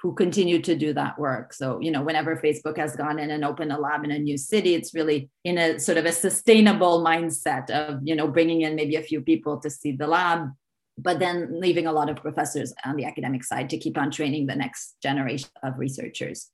[0.00, 1.52] who continue to do that work.
[1.52, 4.38] So, you know, whenever Facebook has gone in and opened a lab in a new
[4.38, 8.76] city, it's really in a sort of a sustainable mindset of, you know, bringing in
[8.76, 10.50] maybe a few people to see the lab,
[10.96, 14.46] but then leaving a lot of professors on the academic side to keep on training
[14.46, 16.48] the next generation of researchers.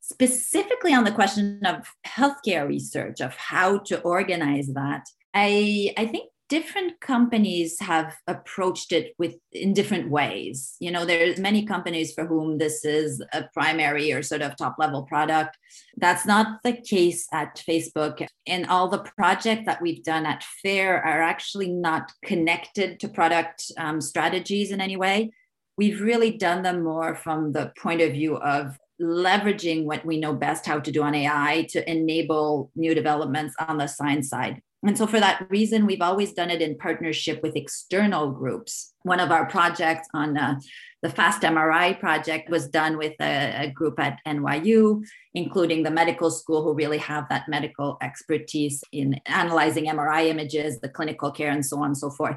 [0.00, 6.28] Specifically on the question of healthcare research, of how to organize that, I, I think
[6.52, 10.76] different companies have approached it with in different ways.
[10.80, 14.74] You know there's many companies for whom this is a primary or sort of top
[14.78, 15.56] level product.
[15.96, 18.26] That's not the case at facebook.
[18.46, 23.72] And all the projects that we've done at fair are actually not connected to product
[23.78, 25.30] um, strategies in any way.
[25.78, 30.34] We've really done them more from the point of view of leveraging what we know
[30.34, 34.98] best how to do on ai to enable new developments on the science side And
[34.98, 38.92] so, for that reason, we've always done it in partnership with external groups.
[39.02, 40.58] One of our projects on uh,
[41.02, 46.32] the FAST MRI project was done with a, a, group at NYU, including the medical
[46.32, 51.64] school, who really have that medical expertise in analyzing MRI images, the clinical care, and
[51.64, 52.36] so on and so forth.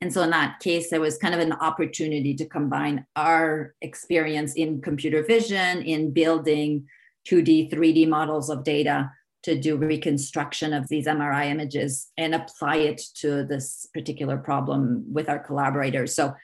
[0.00, 4.54] And so, in that case, there was kind of an opportunity to combine our experience
[4.54, 6.88] in computer vision, in building
[7.28, 9.12] 2D, 3D models of data
[9.44, 15.28] to do reconstruction of these MRI images and apply it to this particular problem with
[15.28, 16.14] our collaborators.
[16.14, 16.34] So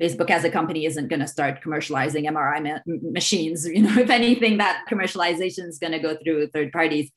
[0.00, 3.66] Facebook as a company isn't going to start commercializing MRI ma- machines.
[3.66, 7.10] You know, if anything, that commercialization is going to go through third parties.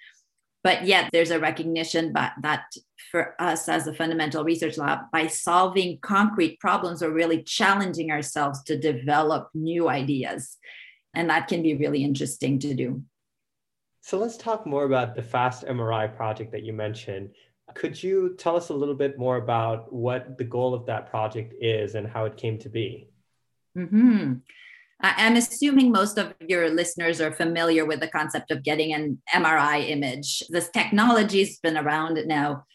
[0.64, 2.64] But yet, there's a recognition that, that
[3.12, 8.64] for us as a fundamental research lab, by solving concrete problems, we're really challenging ourselves
[8.64, 10.58] to develop new ideas.
[11.14, 13.04] And that can be really interesting to do.
[14.06, 17.30] So let's talk more about the FAST MRI project that you mentioned.
[17.74, 21.54] Could you tell us a little bit more about what the goal of that project
[21.62, 23.08] is and how it came to be?
[23.78, 24.34] Mm-hmm.
[25.00, 29.90] I'm assuming most of your listeners are familiar with the concept of getting an MRI
[29.90, 30.44] image.
[30.50, 32.66] This technology's been around now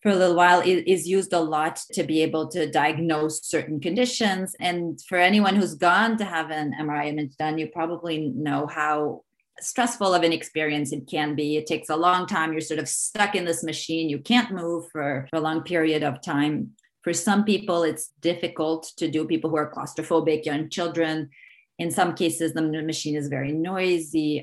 [0.00, 0.60] for a little while.
[0.60, 4.54] It is used a lot to be able to diagnose certain conditions.
[4.60, 9.22] And for anyone who's gone to have an MRI image done, you probably know how
[9.60, 11.56] stressful of an experience it can be.
[11.56, 12.52] It takes a long time.
[12.52, 14.08] You're sort of stuck in this machine.
[14.08, 16.70] You can't move for, for a long period of time.
[17.02, 19.24] For some people, it's difficult to do.
[19.24, 21.30] People who are claustrophobic, young children.
[21.78, 24.42] In some cases, the machine is very noisy.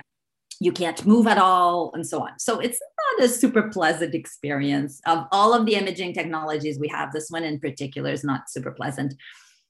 [0.62, 2.39] You can't move at all, and so on.
[2.39, 2.80] So it's
[3.19, 5.01] not a super pleasant experience.
[5.06, 8.71] Of all of the imaging technologies we have, this one in particular is not super
[8.71, 9.13] pleasant.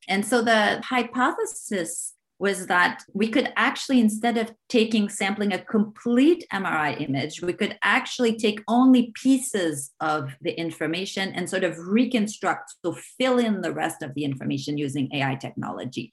[0.07, 6.45] And so the hypothesis was that we could actually, instead of taking sampling a complete
[6.51, 12.73] MRI image, we could actually take only pieces of the information and sort of reconstruct,
[12.83, 16.11] so fill in the rest of the information using AI technology.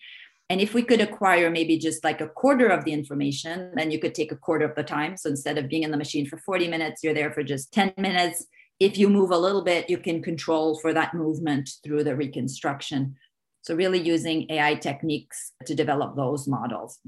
[0.48, 3.98] And if we could acquire maybe just like a quarter of the information, then you
[3.98, 5.16] could take a quarter of the time.
[5.16, 7.94] So instead of being in the machine for 40 minutes, you're there for just 10
[7.96, 8.44] minutes.
[8.78, 13.16] If you move a little bit, you can control for that movement through the reconstruction.
[13.62, 16.98] So, really using AI techniques to develop those models.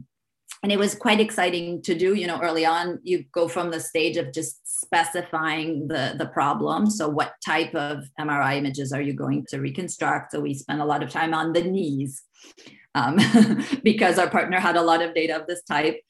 [0.63, 2.15] And it was quite exciting to do.
[2.15, 6.89] You know, early on, you go from the stage of just specifying the, the problem.
[6.89, 10.33] So, what type of MRI images are you going to reconstruct?
[10.33, 12.23] So, we spent a lot of time on the knees
[12.95, 13.19] um,
[13.83, 16.01] because our partner had a lot of data of this type.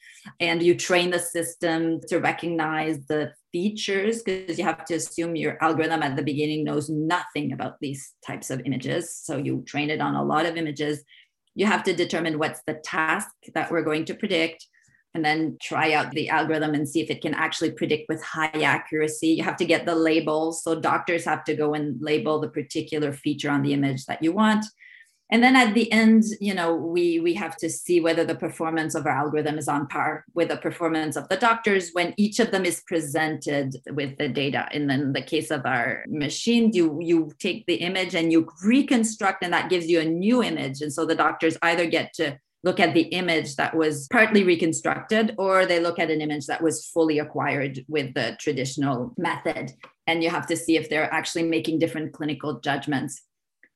[0.41, 5.57] And you train the system to recognize the features because you have to assume your
[5.63, 9.17] algorithm at the beginning knows nothing about these types of images.
[9.17, 11.05] So you train it on a lot of images.
[11.55, 14.67] You have to determine what's the task that we're going to predict
[15.15, 18.61] and then try out the algorithm and see if it can actually predict with high
[18.75, 19.29] accuracy.
[19.29, 20.65] You have to get the labels.
[20.65, 24.33] So doctors have to go and label the particular feature on the image that you
[24.33, 24.67] want
[25.31, 28.95] and then at the end you know we we have to see whether the performance
[28.95, 31.91] of our algorithm is on par with the performance of the doctors.
[31.93, 36.05] When each of them is presented with the data and then the case of our
[36.09, 40.43] machine you you take the image and you reconstruct and that gives you a new
[40.43, 40.81] image.
[40.83, 45.35] And so the doctors either get to look at the image that was partly reconstructed
[45.37, 49.71] or they look at an image that was fully acquired with the traditional method.
[50.07, 53.23] And you have to see if they're actually making different clinical judgments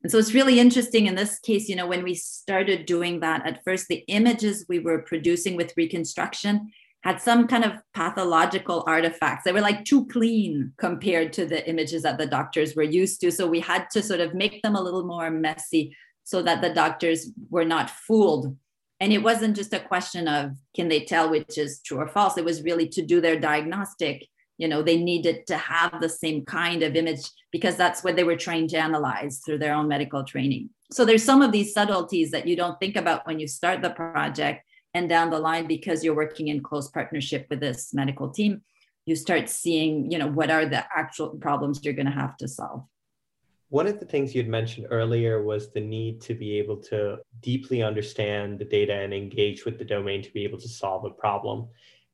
[0.02, 3.44] and so it's really interesting in this case, you know, when we started doing that,
[3.46, 6.70] at first the images we were producing with reconstruction
[7.02, 9.44] had some kind of pathological artifacts.
[9.44, 13.30] They were like too clean compared to the images that the doctors were used to.
[13.32, 16.70] So we had to sort of make them a little more messy so that the
[16.70, 18.56] doctors were not fooled.
[19.00, 22.36] And it wasn't just a question of can they tell which is true or false,
[22.36, 24.26] it was really to do their diagnostic
[24.58, 28.24] you know they needed to have the same kind of image because that's what they
[28.24, 30.68] were trained to analyze through their own medical training.
[30.92, 33.90] So there's some of these subtleties that you don't think about when you start the
[33.90, 38.62] project and down the line because you're working in close partnership with this medical team
[39.08, 42.46] you start seeing you know what are the actual problems you're going to have to
[42.46, 42.84] solve.
[43.70, 47.82] One of the things you'd mentioned earlier was the need to be able to deeply
[47.82, 51.68] understand the data and engage with the domain to be able to solve a problem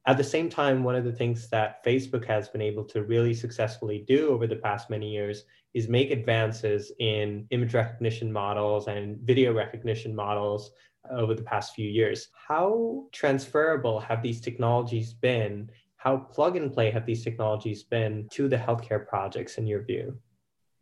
[0.07, 3.33] at the same time, one of the things that Facebook has been able to really
[3.33, 9.19] successfully do over the past many years is make advances in image recognition models and
[9.21, 10.73] video recognition models
[11.11, 12.29] over the past few years.
[12.35, 15.71] How transferable have these technologies been?
[15.97, 20.19] How plug and play have these technologies been to the healthcare projects in your view?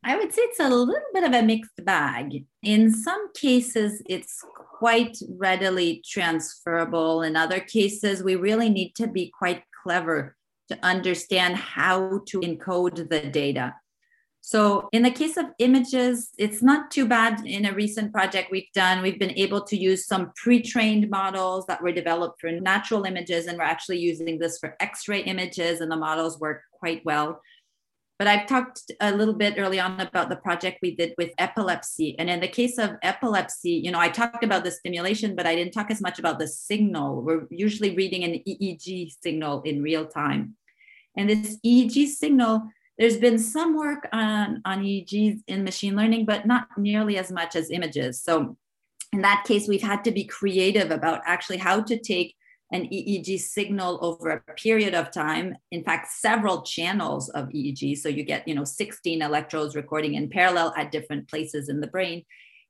[0.04, 2.44] I would say it's a little bit of a mixed bag.
[2.64, 4.44] In some cases, it's
[4.82, 7.22] quite readily transferable.
[7.22, 10.34] In other cases, we really need to be quite clever
[10.66, 13.76] to understand how to encode the data.
[14.40, 17.46] So, in the case of images, it's not too bad.
[17.46, 21.64] In a recent project we've done, we've been able to use some pre trained models
[21.66, 25.80] that were developed for natural images, and we're actually using this for X ray images,
[25.80, 27.40] and the models work quite well.
[28.22, 32.16] But I've talked a little bit early on about the project we did with epilepsy.
[32.20, 35.56] And in the case of epilepsy, you know, I talked about the stimulation, but I
[35.56, 37.20] didn't talk as much about the signal.
[37.20, 40.54] We're usually reading an EEG signal in real time.
[41.16, 42.62] And this EEG signal
[42.96, 47.56] there's been some work on, on EEGs in machine learning, but not nearly as much
[47.56, 48.22] as images.
[48.22, 48.56] So
[49.12, 52.36] in that case, we've had to be creative about actually how to take
[52.72, 55.56] an EEG signal over a period of time.
[55.70, 57.98] In fact, several channels of EEG.
[57.98, 61.86] So you get, you know, 16 electrodes recording in parallel at different places in the
[61.86, 62.24] brain,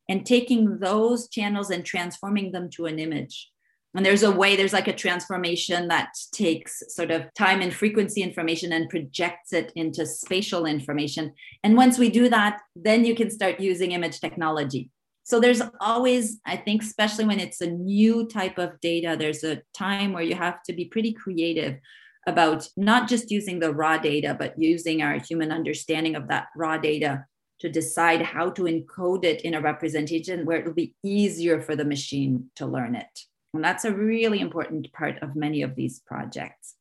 [0.08, 3.52] and taking those channels and transforming them to an image
[3.94, 8.22] and there's a way there's like a transformation that takes sort of time and frequency
[8.22, 11.32] information and projects it into spatial information
[11.62, 14.90] and once we do that then you can start using image technology
[15.24, 19.62] so there's always i think especially when it's a new type of data there's a
[19.74, 21.78] time where you have to be pretty creative
[22.26, 26.76] about not just using the raw data but using our human understanding of that raw
[26.76, 27.24] data
[27.58, 31.84] to decide how to encode it in a representation where it'll be easier for the
[31.84, 33.20] machine to learn it
[33.54, 36.74] and that's a really important part of many of these projects.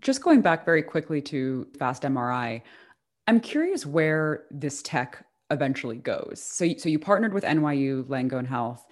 [0.00, 2.62] Just going back very quickly to fast MRI,
[3.28, 6.42] I'm curious where this tech eventually goes.
[6.42, 8.84] So, so you partnered with NYU Langone Health.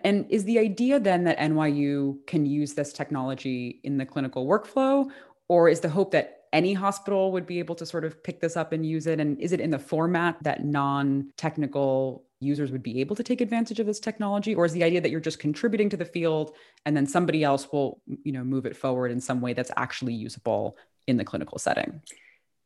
[0.00, 5.10] And is the idea then that NYU can use this technology in the clinical workflow?
[5.48, 8.56] Or is the hope that any hospital would be able to sort of pick this
[8.56, 9.20] up and use it?
[9.20, 13.40] And is it in the format that non technical users would be able to take
[13.40, 16.54] advantage of this technology or is the idea that you're just contributing to the field
[16.86, 20.14] and then somebody else will you know move it forward in some way that's actually
[20.14, 22.00] usable in the clinical setting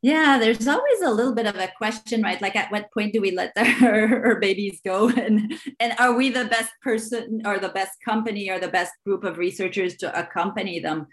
[0.04, 3.22] yeah there's always a little bit of a question right like at what point do
[3.22, 3.52] we let
[3.82, 8.50] our, our babies go and and are we the best person or the best company
[8.50, 11.06] or the best group of researchers to accompany them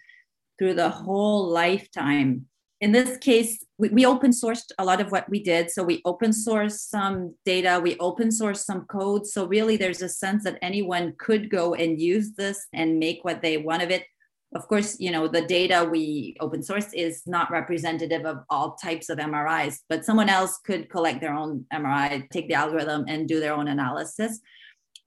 [0.59, 2.45] through the whole lifetime
[2.81, 5.69] in this case, we, we, open sourced a lot of what we did.
[5.69, 9.27] So we open source some data, we open source some code.
[9.27, 13.43] So really, there's a sense that anyone could go and use this and make what
[13.43, 14.05] they want of it.
[14.53, 19.09] Of course, you know, the data we open source is not representative of all types
[19.09, 23.39] of MRIs, but someone else could collect their own MRI, take the algorithm and do
[23.39, 24.41] their own analysis.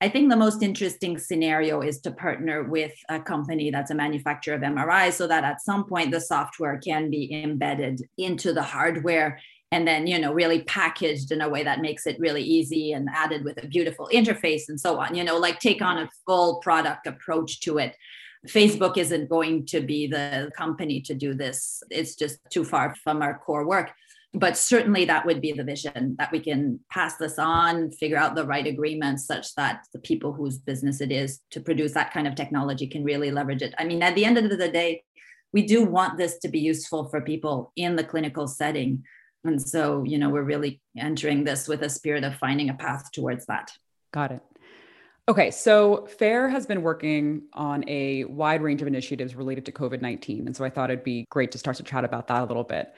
[0.00, 4.54] I think the most interesting scenario is to partner with a company that's a manufacturer
[4.54, 9.38] of MRI so that at some point the software can be embedded into the hardware
[9.72, 13.08] and then you know really packaged in a way that makes it really easy and
[13.12, 16.60] added with a beautiful interface and so on you know like take on a full
[16.60, 17.96] product approach to it
[18.46, 21.82] facebook isn't going to be the company to do this.
[21.90, 23.92] It's just too far from our core work.
[24.36, 28.34] But certainly that would be the vision that we can pass this on figure out
[28.34, 32.26] the right agreements such that the people whose business it is to produce that kind
[32.26, 33.74] of technology can really leverage it.
[33.78, 35.04] I mean at the end of the day
[35.52, 39.04] we do want this to be useful for people in the clinical setting.
[39.44, 43.12] And so you know we're really entering this with a spirit of finding a path
[43.12, 43.70] towards that.
[44.12, 44.42] Got it
[45.26, 50.02] Okay, so FAIR has been working on a wide range of initiatives related to COVID
[50.02, 50.46] 19.
[50.46, 52.64] And so I thought it'd be great to start to chat about that a little
[52.64, 52.92] bit.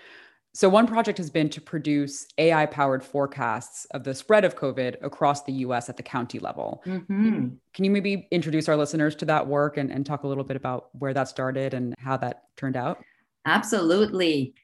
[0.53, 4.97] So, one project has been to produce AI powered forecasts of the spread of COVID
[5.03, 6.83] across the US at the county level.
[6.87, 7.49] Mm-hmm.
[7.75, 10.57] Can you maybe introduce our listeners to that work and, and talk a little bit
[10.57, 13.05] about where that started and how that turned out?
[13.45, 14.55] Absolutely.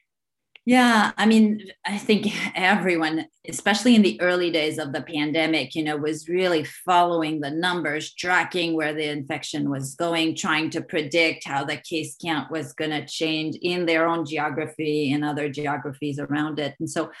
[0.65, 5.83] Yeah, I mean, I think everyone, especially in the early days of the pandemic, you
[5.83, 11.45] know, was really following the numbers, tracking where the infection was going, trying to predict
[11.45, 16.17] how the case count was going to change in their own geography and other geographies
[16.17, 16.75] around it.
[16.79, 17.11] And so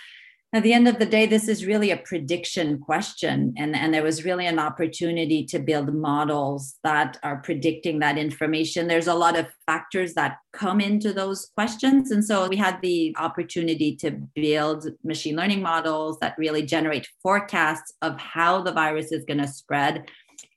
[0.53, 3.55] at the end of the day, this is really a prediction question.
[3.57, 8.87] And, and there was really an opportunity to build models that are predicting that information.
[8.87, 12.11] There's a lot of factors that come into those questions.
[12.11, 17.91] And so we had the opportunity to build machine learning models that really generate forecasts
[18.03, 20.05] of how the virus is going to spread.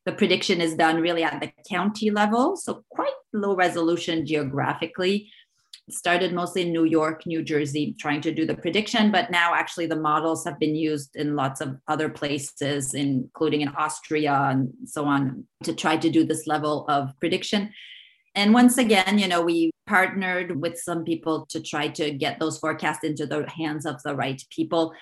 [0.05, 5.31] The prediction is done really at the county level, so quite low resolution geographically
[5.89, 9.87] started mostly in New York, New Jersey, trying to do the prediction, but now actually
[9.87, 15.05] the models have been used in lots of other places, including in Austria and so
[15.05, 17.71] on, to try to do this level of prediction.
[18.35, 22.59] And once again, you know, we partnered with some people to try to get those
[22.59, 24.93] forecasts into the hands of the right people.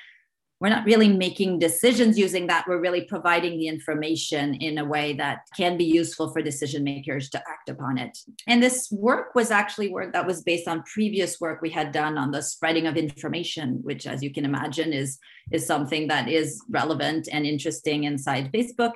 [0.61, 2.65] We're not really making decisions using that.
[2.69, 7.29] We're really providing the information in a way that can be useful for decision makers
[7.31, 8.17] to act upon it.
[8.47, 12.17] And this work was actually work that was based on previous work we had done
[12.17, 15.19] on the spreading of information, which, as you can imagine, is,
[15.51, 18.93] is something that is relevant and interesting inside Facebook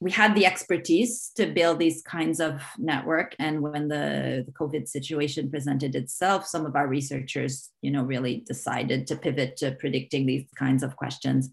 [0.00, 3.34] we had the expertise to build these kinds of network.
[3.38, 8.42] And when the, the, covid situation presented itself some of our researchers you know really
[8.46, 11.50] decided to pivot to predicting these kinds of questions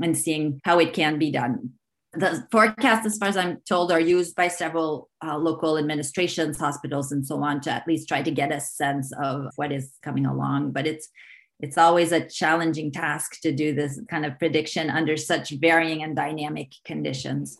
[0.00, 1.70] and seeing how it can be done.
[2.14, 7.12] The forecasts as far as i'm told are used by several uh, local administrations hospitals
[7.12, 10.26] and so on to at least try to get a sense of what is coming
[10.26, 10.72] along.
[10.72, 11.08] But it's
[11.60, 16.14] it's always a challenging task to do this kind of prediction under such varying and
[16.16, 17.58] dynamic conditions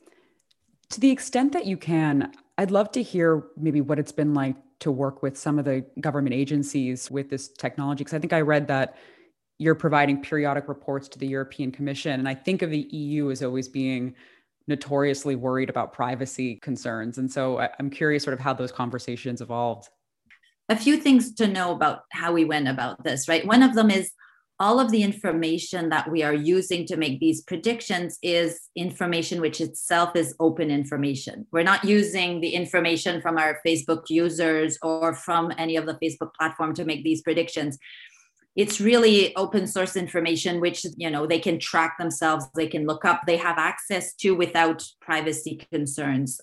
[0.90, 4.56] to the extent that you can, I'd love to hear maybe what it's been like
[4.80, 8.04] to work with some of the government agencies with this technology.
[8.04, 8.96] Because I think I read that
[9.58, 12.18] you're providing periodic reports to the European Commission.
[12.18, 14.14] And I think of the EU as always being
[14.66, 17.18] notoriously worried about privacy concerns.
[17.18, 19.88] And so I'm curious sort of how those conversations evolved.
[20.68, 23.46] A few things to know about how we went about this, right?
[23.46, 24.10] One of them is
[24.60, 29.60] all of the information that we are using to make these predictions is information which
[29.60, 31.46] itself is open information.
[31.50, 36.32] We're not using the information from our Facebook users or from any of the Facebook
[36.34, 37.78] platform to make these predictions.
[38.54, 43.04] It's really open source information which you know they can track themselves, they can look
[43.04, 46.40] up, they have access to without privacy concerns.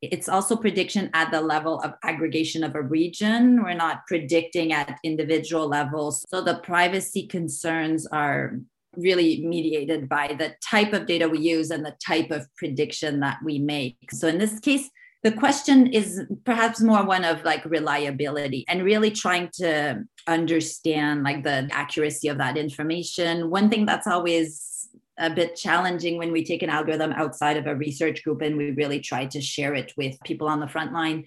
[0.00, 3.62] It's also prediction at the level of aggregation of a region.
[3.62, 6.24] We're not predicting at individual levels.
[6.28, 8.58] So the privacy concerns are
[8.96, 13.38] really mediated by the type of data we use and the type of prediction that
[13.44, 13.96] we make.
[14.12, 14.88] So in this case,
[15.24, 21.42] the question is perhaps more one of like reliability and really trying to understand like
[21.42, 23.50] the accuracy of that information.
[23.50, 24.77] One thing that's always
[25.18, 28.70] a bit challenging when we take an algorithm outside of a research group and we
[28.70, 31.24] really try to share it with people on the front line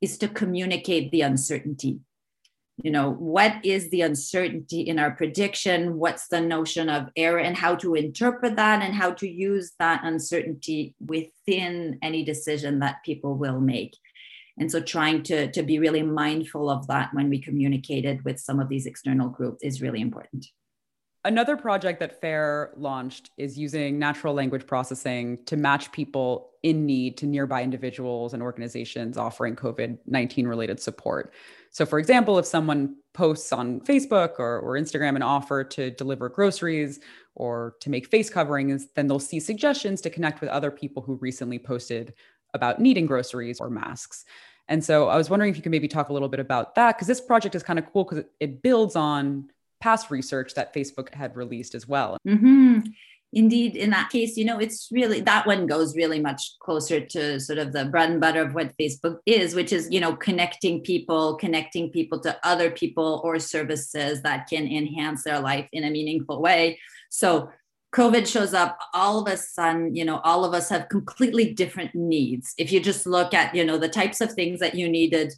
[0.00, 2.00] is to communicate the uncertainty.
[2.82, 5.98] You know what is the uncertainty in our prediction?
[5.98, 10.02] What's the notion of error and how to interpret that and how to use that
[10.04, 13.96] uncertainty within any decision that people will make?
[14.60, 18.38] And so trying to, to be really mindful of that when we communicate it with
[18.38, 20.46] some of these external groups is really important
[21.28, 27.18] Another project that FAIR launched is using natural language processing to match people in need
[27.18, 31.34] to nearby individuals and organizations offering COVID 19 related support.
[31.70, 36.30] So, for example, if someone posts on Facebook or, or Instagram an offer to deliver
[36.30, 36.98] groceries
[37.34, 41.16] or to make face coverings, then they'll see suggestions to connect with other people who
[41.16, 42.14] recently posted
[42.54, 44.24] about needing groceries or masks.
[44.66, 46.96] And so I was wondering if you could maybe talk a little bit about that,
[46.96, 49.50] because this project is kind of cool because it, it builds on
[49.80, 52.18] past research that Facebook had released as well.
[52.26, 52.80] Mm-hmm.
[53.34, 57.38] Indeed, in that case, you know, it's really that one goes really much closer to
[57.38, 60.80] sort of the bread and butter of what Facebook is, which is, you know, connecting
[60.80, 65.90] people, connecting people to other people or services that can enhance their life in a
[65.90, 66.78] meaningful way.
[67.10, 67.50] So,
[67.94, 71.94] COVID shows up all of a sudden, you know, all of us have completely different
[71.94, 72.52] needs.
[72.58, 75.32] If you just look at, you know, the types of things that you needed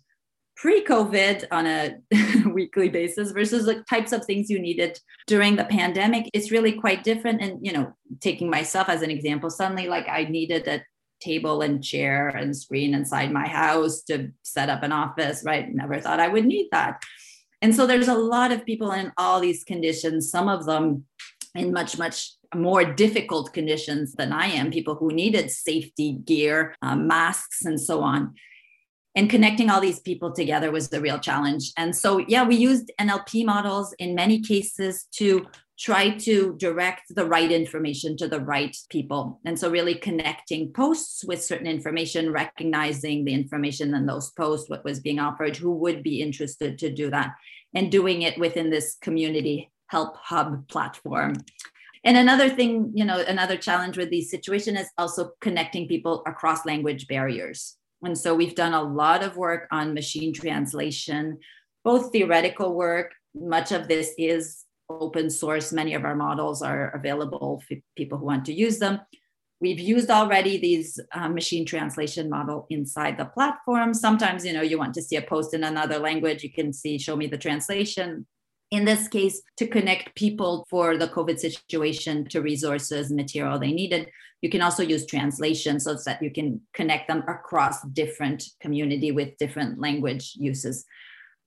[0.60, 1.96] pre-COVID on a
[2.52, 7.02] weekly basis versus the types of things you needed during the pandemic, it's really quite
[7.02, 7.40] different.
[7.40, 10.82] And you know, taking myself as an example, suddenly like I needed a
[11.22, 15.66] table and chair and screen inside my house to set up an office, right?
[15.72, 17.02] Never thought I would need that.
[17.62, 21.04] And so there's a lot of people in all these conditions, some of them
[21.54, 26.96] in much, much more difficult conditions than I am, people who needed safety gear, uh,
[26.96, 28.34] masks, and so on
[29.16, 31.72] and connecting all these people together was the real challenge.
[31.76, 35.46] And so, yeah, we used NLP models in many cases to
[35.78, 39.40] try to direct the right information to the right people.
[39.44, 44.84] And so, really connecting posts with certain information, recognizing the information in those posts, what
[44.84, 47.34] was being offered, who would be interested to do that,
[47.74, 51.34] and doing it within this community help hub platform.
[52.04, 56.64] And another thing, you know, another challenge with these situations is also connecting people across
[56.64, 57.76] language barriers.
[58.02, 61.38] And so we've done a lot of work on machine translation,
[61.84, 63.12] both theoretical work.
[63.34, 65.72] Much of this is open source.
[65.72, 69.00] Many of our models are available for people who want to use them.
[69.60, 73.92] We've used already these uh, machine translation model inside the platform.
[73.92, 76.96] Sometimes, you know, you want to see a post in another language, you can see,
[76.96, 78.26] show me the translation
[78.70, 84.08] in this case, to connect people for the COVID situation to resources, material they needed.
[84.42, 89.36] You can also use translation so that you can connect them across different community with
[89.38, 90.86] different language uses.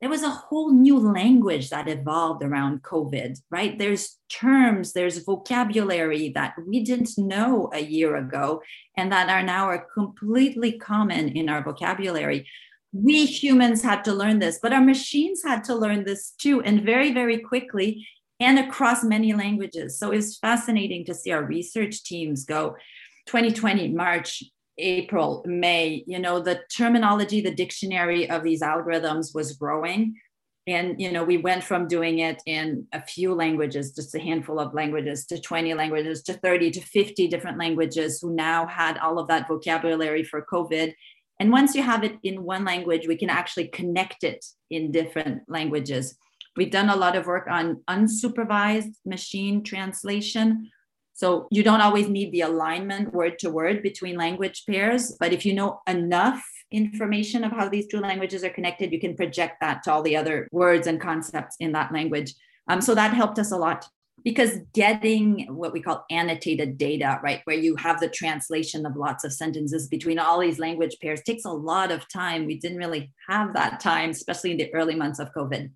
[0.04, 3.80] there was a whole new language that evolved around COVID, right?
[3.80, 8.62] There's terms, there's vocabulary that we didn't know a year ago
[8.98, 12.46] and that are now are completely common in our vocabulary.
[12.91, 16.84] We humans had to learn this, but our machines had to learn this too, and
[16.84, 18.06] very, very quickly
[18.44, 19.98] and across many languages.
[19.98, 22.76] So it's fascinating to see our research teams go
[23.28, 24.44] 2020, March,
[24.78, 30.16] April, May, you know, the terminology, the dictionary of these algorithms was growing.
[30.66, 34.60] And, you know, we went from doing it in a few languages, just a handful
[34.60, 39.20] of languages, to 20 languages, to 30 to 50 different languages who now had all
[39.20, 40.94] of that vocabulary for COVID.
[41.39, 45.41] And once you have it in one language, we can actually connect it in different
[45.50, 46.16] languages.
[46.56, 50.70] We've done a lot of work on unsupervised machine translation,
[51.14, 55.45] so you don't always need the alignment word to word between language pairs, but if
[55.45, 59.84] you know enough information of how these two languages are connected, you can project that
[59.84, 62.34] to all the other words and concepts in that language.
[62.68, 63.86] Um, so that helped us a lot
[64.24, 69.24] because getting what we call annotated data, right, where you have the translation of lots
[69.24, 72.45] of sentences between all these language pairs takes a lot of time.
[72.45, 75.70] We didn't really have that time, especially in the early months of COVID.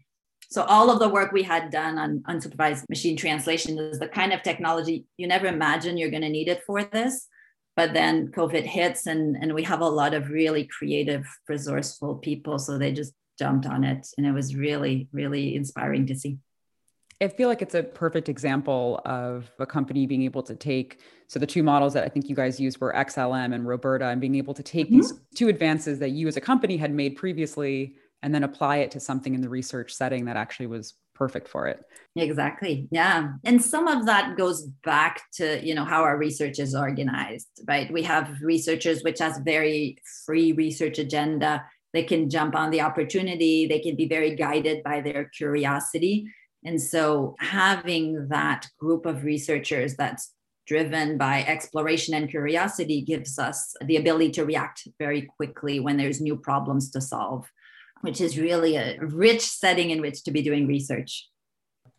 [0.50, 4.32] So all of the work we had done on unsupervised machine translation is the kind
[4.32, 7.28] of technology you never imagine you're going to need it for this.
[7.76, 12.58] But then COVID hits and, and we have a lot of really creative, resourceful people.
[12.60, 14.08] So they just jumped on it.
[14.18, 16.38] And it was really, really inspiring to see.
[17.20, 21.40] I feel like it's a perfect example of a company being able to take so
[21.40, 24.36] the two models that I think you guys used were XLM and RoBERTa and being
[24.36, 24.98] able to take mm-hmm.
[24.98, 28.92] these two advances that you as a company had made previously and then apply it
[28.92, 31.84] to something in the research setting that actually was perfect for it.
[32.16, 32.88] Exactly.
[32.92, 33.34] Yeah.
[33.44, 37.92] And some of that goes back to you know how our research is organized right?
[37.92, 41.66] We have researchers which has very free research agenda.
[41.94, 43.68] They can jump on the opportunity.
[43.68, 46.28] They can be very guided by their curiosity.
[46.64, 50.34] And so having that group of researchers that's
[50.68, 56.20] driven by exploration and curiosity gives us the ability to react very quickly when there's
[56.20, 57.50] new problems to solve
[58.02, 61.30] which is really a rich setting in which to be doing research.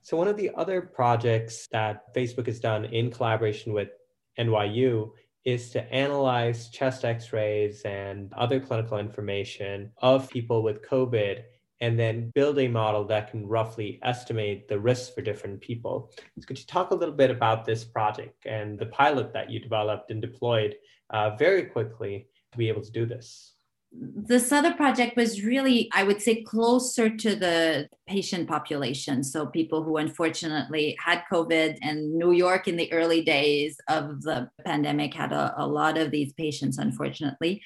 [0.03, 3.91] So, one of the other projects that Facebook has done in collaboration with
[4.39, 5.11] NYU
[5.45, 11.43] is to analyze chest x rays and other clinical information of people with COVID
[11.81, 16.11] and then build a model that can roughly estimate the risks for different people.
[16.39, 19.61] So could you talk a little bit about this project and the pilot that you
[19.61, 20.75] developed and deployed
[21.11, 23.55] uh, very quickly to be able to do this?
[23.91, 29.25] This other project was really, I would say, closer to the patient population.
[29.25, 34.51] So, people who unfortunately had COVID, and New York in the early days of the
[34.65, 37.63] pandemic had a, a lot of these patients, unfortunately.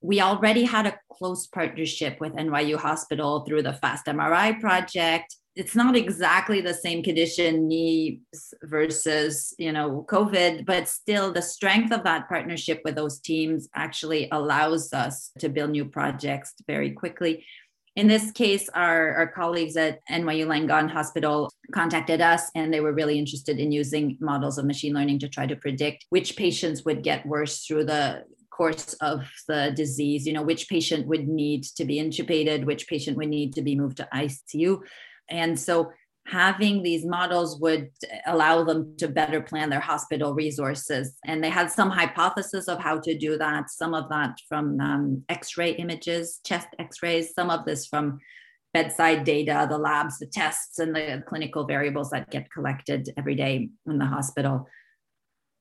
[0.00, 5.74] We already had a close partnership with NYU Hospital through the FAST MRI project it's
[5.74, 12.04] not exactly the same condition needs versus you know covid but still the strength of
[12.04, 17.44] that partnership with those teams actually allows us to build new projects very quickly.
[17.96, 22.92] In this case our, our colleagues at nyu langone hospital contacted us and they were
[22.92, 27.02] really interested in using models of machine learning to try to predict which patients would
[27.02, 31.84] get worse through the course of the disease you know which patient would need to
[31.86, 34.80] be intubated which patient would need to be moved to icu
[35.28, 35.90] and so
[36.26, 37.88] having these models would
[38.26, 41.16] allow them to better plan their hospital resources.
[41.24, 45.24] And they had some hypothesis of how to do that, some of that from um,
[45.28, 48.18] x ray images, chest x rays, some of this from
[48.74, 53.70] bedside data, the labs, the tests, and the clinical variables that get collected every day
[53.86, 54.66] in the hospital.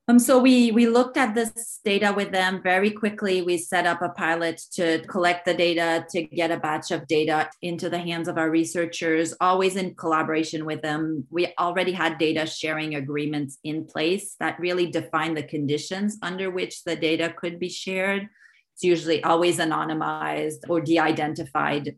[0.07, 3.41] Um, so we we looked at this data with them very quickly.
[3.41, 7.49] We set up a pilot to collect the data, to get a batch of data
[7.63, 11.25] into the hands of our researchers, always in collaboration with them.
[11.31, 16.83] We already had data sharing agreements in place that really define the conditions under which
[16.83, 18.29] the data could be shared.
[18.75, 21.95] It's usually always anonymized or de-identified.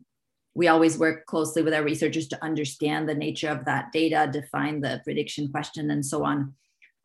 [0.54, 4.80] We always work closely with our researchers to understand the nature of that data, define
[4.80, 6.54] the prediction question, and so on.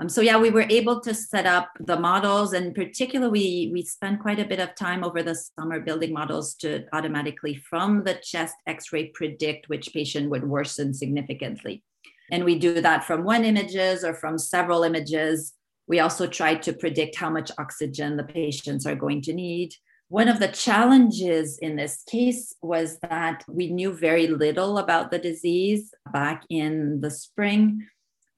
[0.03, 3.83] Um, so yeah, we were able to set up the models, and particularly we we
[3.83, 8.15] spent quite a bit of time over the summer building models to automatically from the
[8.15, 11.83] chest X-ray predict which patient would worsen significantly.
[12.31, 15.53] And we do that from one images or from several images.
[15.87, 19.73] We also try to predict how much oxygen the patients are going to need.
[20.09, 25.19] One of the challenges in this case was that we knew very little about the
[25.19, 27.87] disease back in the spring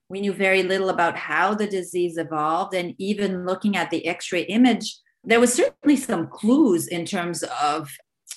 [0.08, 2.74] we knew very little about how the disease evolved.
[2.74, 7.42] And even looking at the X ray image, there was certainly some clues in terms
[7.60, 7.90] of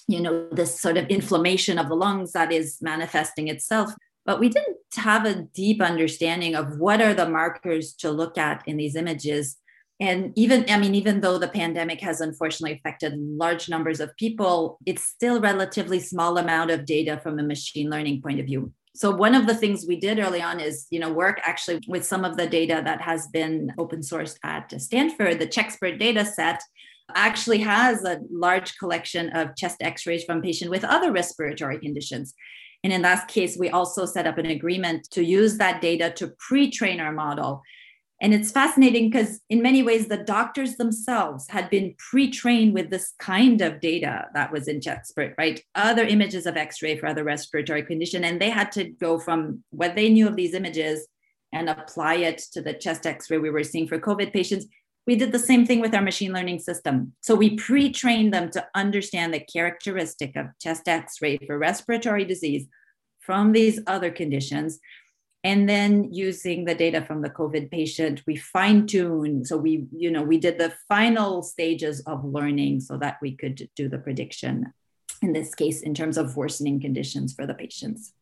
[0.09, 3.93] you know, this sort of inflammation of the lungs that is manifesting itself.
[4.25, 8.63] But we didn't have a deep understanding of what are the markers to look at
[8.67, 9.57] in these images.
[9.99, 14.79] And even, I mean, even though the pandemic has unfortunately affected large numbers of people,
[14.85, 18.73] it's still relatively small amount of data from a machine learning point of view.
[18.95, 22.05] So one of the things we did early on is, you know, work actually with
[22.05, 26.61] some of the data that has been open sourced at Stanford, the CheXpert data set
[27.15, 32.33] actually has a large collection of chest x-rays from patients with other respiratory conditions.
[32.83, 36.33] And in that case, we also set up an agreement to use that data to
[36.39, 37.61] pre-train our model.
[38.21, 43.13] And it's fascinating because in many ways, the doctors themselves had been pre-trained with this
[43.17, 45.61] kind of data that was in CheXpert, right?
[45.75, 48.25] Other images of x-ray for other respiratory condition.
[48.25, 51.07] And they had to go from what they knew of these images
[51.53, 54.65] and apply it to the chest x-ray we were seeing for COVID patients
[55.09, 57.13] we did the same thing with our machine learning system.
[57.21, 62.25] So we pre trained them to understand the characteristic of chest x ray for respiratory
[62.25, 62.67] disease
[63.19, 64.79] from these other conditions.
[65.43, 69.45] And then using the data from the COVID patient, we fine tune.
[69.45, 73.69] So we, you know, we did the final stages of learning so that we could
[73.75, 74.73] do the prediction
[75.21, 78.13] in this case in terms of worsening conditions for the patients.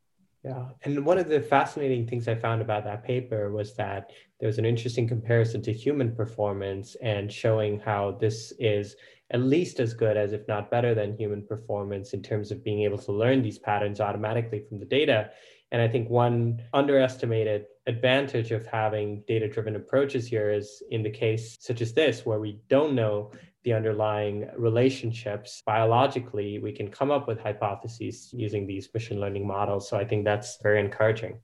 [0.44, 0.68] Yeah.
[0.84, 4.60] And one of the fascinating things I found about that paper was that there was
[4.60, 8.96] an interesting comparison to human performance and showing how this is
[9.32, 12.84] at least as good as, if not better than human performance in terms of being
[12.84, 15.32] able to learn these patterns automatically from the data.
[15.72, 21.10] And I think one underestimated advantage of having data driven approaches here is in the
[21.10, 23.32] case such as this, where we don't know
[23.64, 29.90] the underlying relationships biologically, we can come up with hypotheses using these machine learning models.
[29.90, 31.40] So I think that's very encouraging.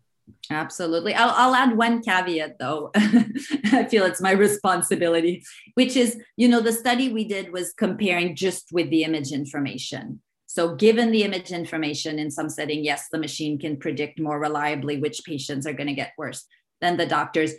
[0.50, 1.14] Absolutely.
[1.14, 2.92] I'll, I'll add one caveat though.
[2.96, 5.44] I feel it's my responsibility,
[5.74, 10.22] which is, you know, the study we did was comparing just with the image information.
[10.54, 14.98] So, given the image information in some setting, yes, the machine can predict more reliably
[14.98, 16.46] which patients are going to get worse
[16.80, 17.54] than the doctors.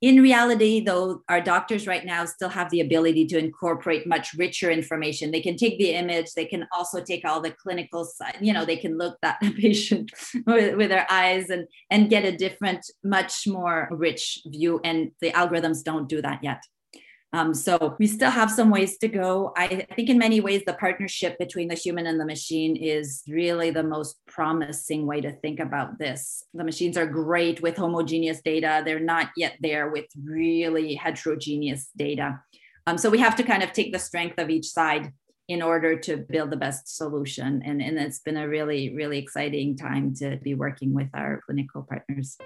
[0.00, 4.70] In reality though our doctors right now still have the ability to incorporate much richer
[4.70, 5.32] information.
[5.32, 8.64] They can take the image they can also take all the clinical side you know
[8.64, 10.12] they can look that the patient
[10.46, 15.32] with, with their eyes and and get a different much more rich view and the
[15.32, 16.62] algorithms don't do that yet
[17.36, 19.52] um, so we still have some ways to go.
[19.58, 23.68] I think in many ways, the partnership between the human and the machine is really
[23.68, 26.44] the most promising way to think about this.
[26.54, 28.80] The machines are great with homogeneous data.
[28.86, 32.40] They're not yet there with really heterogeneous data.
[32.86, 35.12] Um, so we have to kind of take the strength of each side
[35.48, 37.62] in order to build the best solution.
[37.64, 41.82] And, and it's been a really, really exciting time to be working with our clinical
[41.82, 42.36] partners.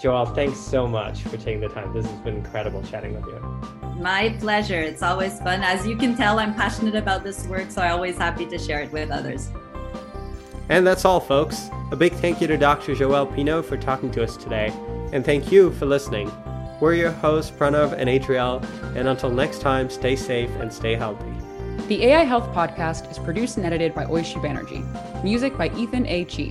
[0.00, 1.92] Joelle, thanks so much for taking the time.
[1.92, 3.40] This has been incredible chatting with you.
[4.00, 4.80] My pleasure.
[4.80, 5.62] It's always fun.
[5.62, 8.80] As you can tell, I'm passionate about this work, so I'm always happy to share
[8.80, 9.50] it with others.
[10.68, 11.68] And that's all, folks.
[11.92, 12.94] A big thank you to Dr.
[12.94, 14.72] Joelle Pineau for talking to us today,
[15.12, 16.30] and thank you for listening.
[16.80, 18.64] We're your hosts, Pranav and Adriel,
[18.96, 21.43] and until next time, stay safe and stay healthy.
[21.88, 25.22] The AI Health Podcast is produced and edited by Oishi Banerjee.
[25.22, 26.24] Music by Ethan A.
[26.24, 26.50] Chi.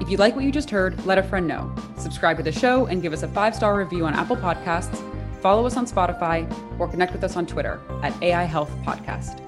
[0.00, 1.70] If you like what you just heard, let a friend know.
[1.98, 4.96] Subscribe to the show and give us a five star review on Apple Podcasts.
[5.42, 9.42] Follow us on Spotify or connect with us on Twitter at AI Health Podcast.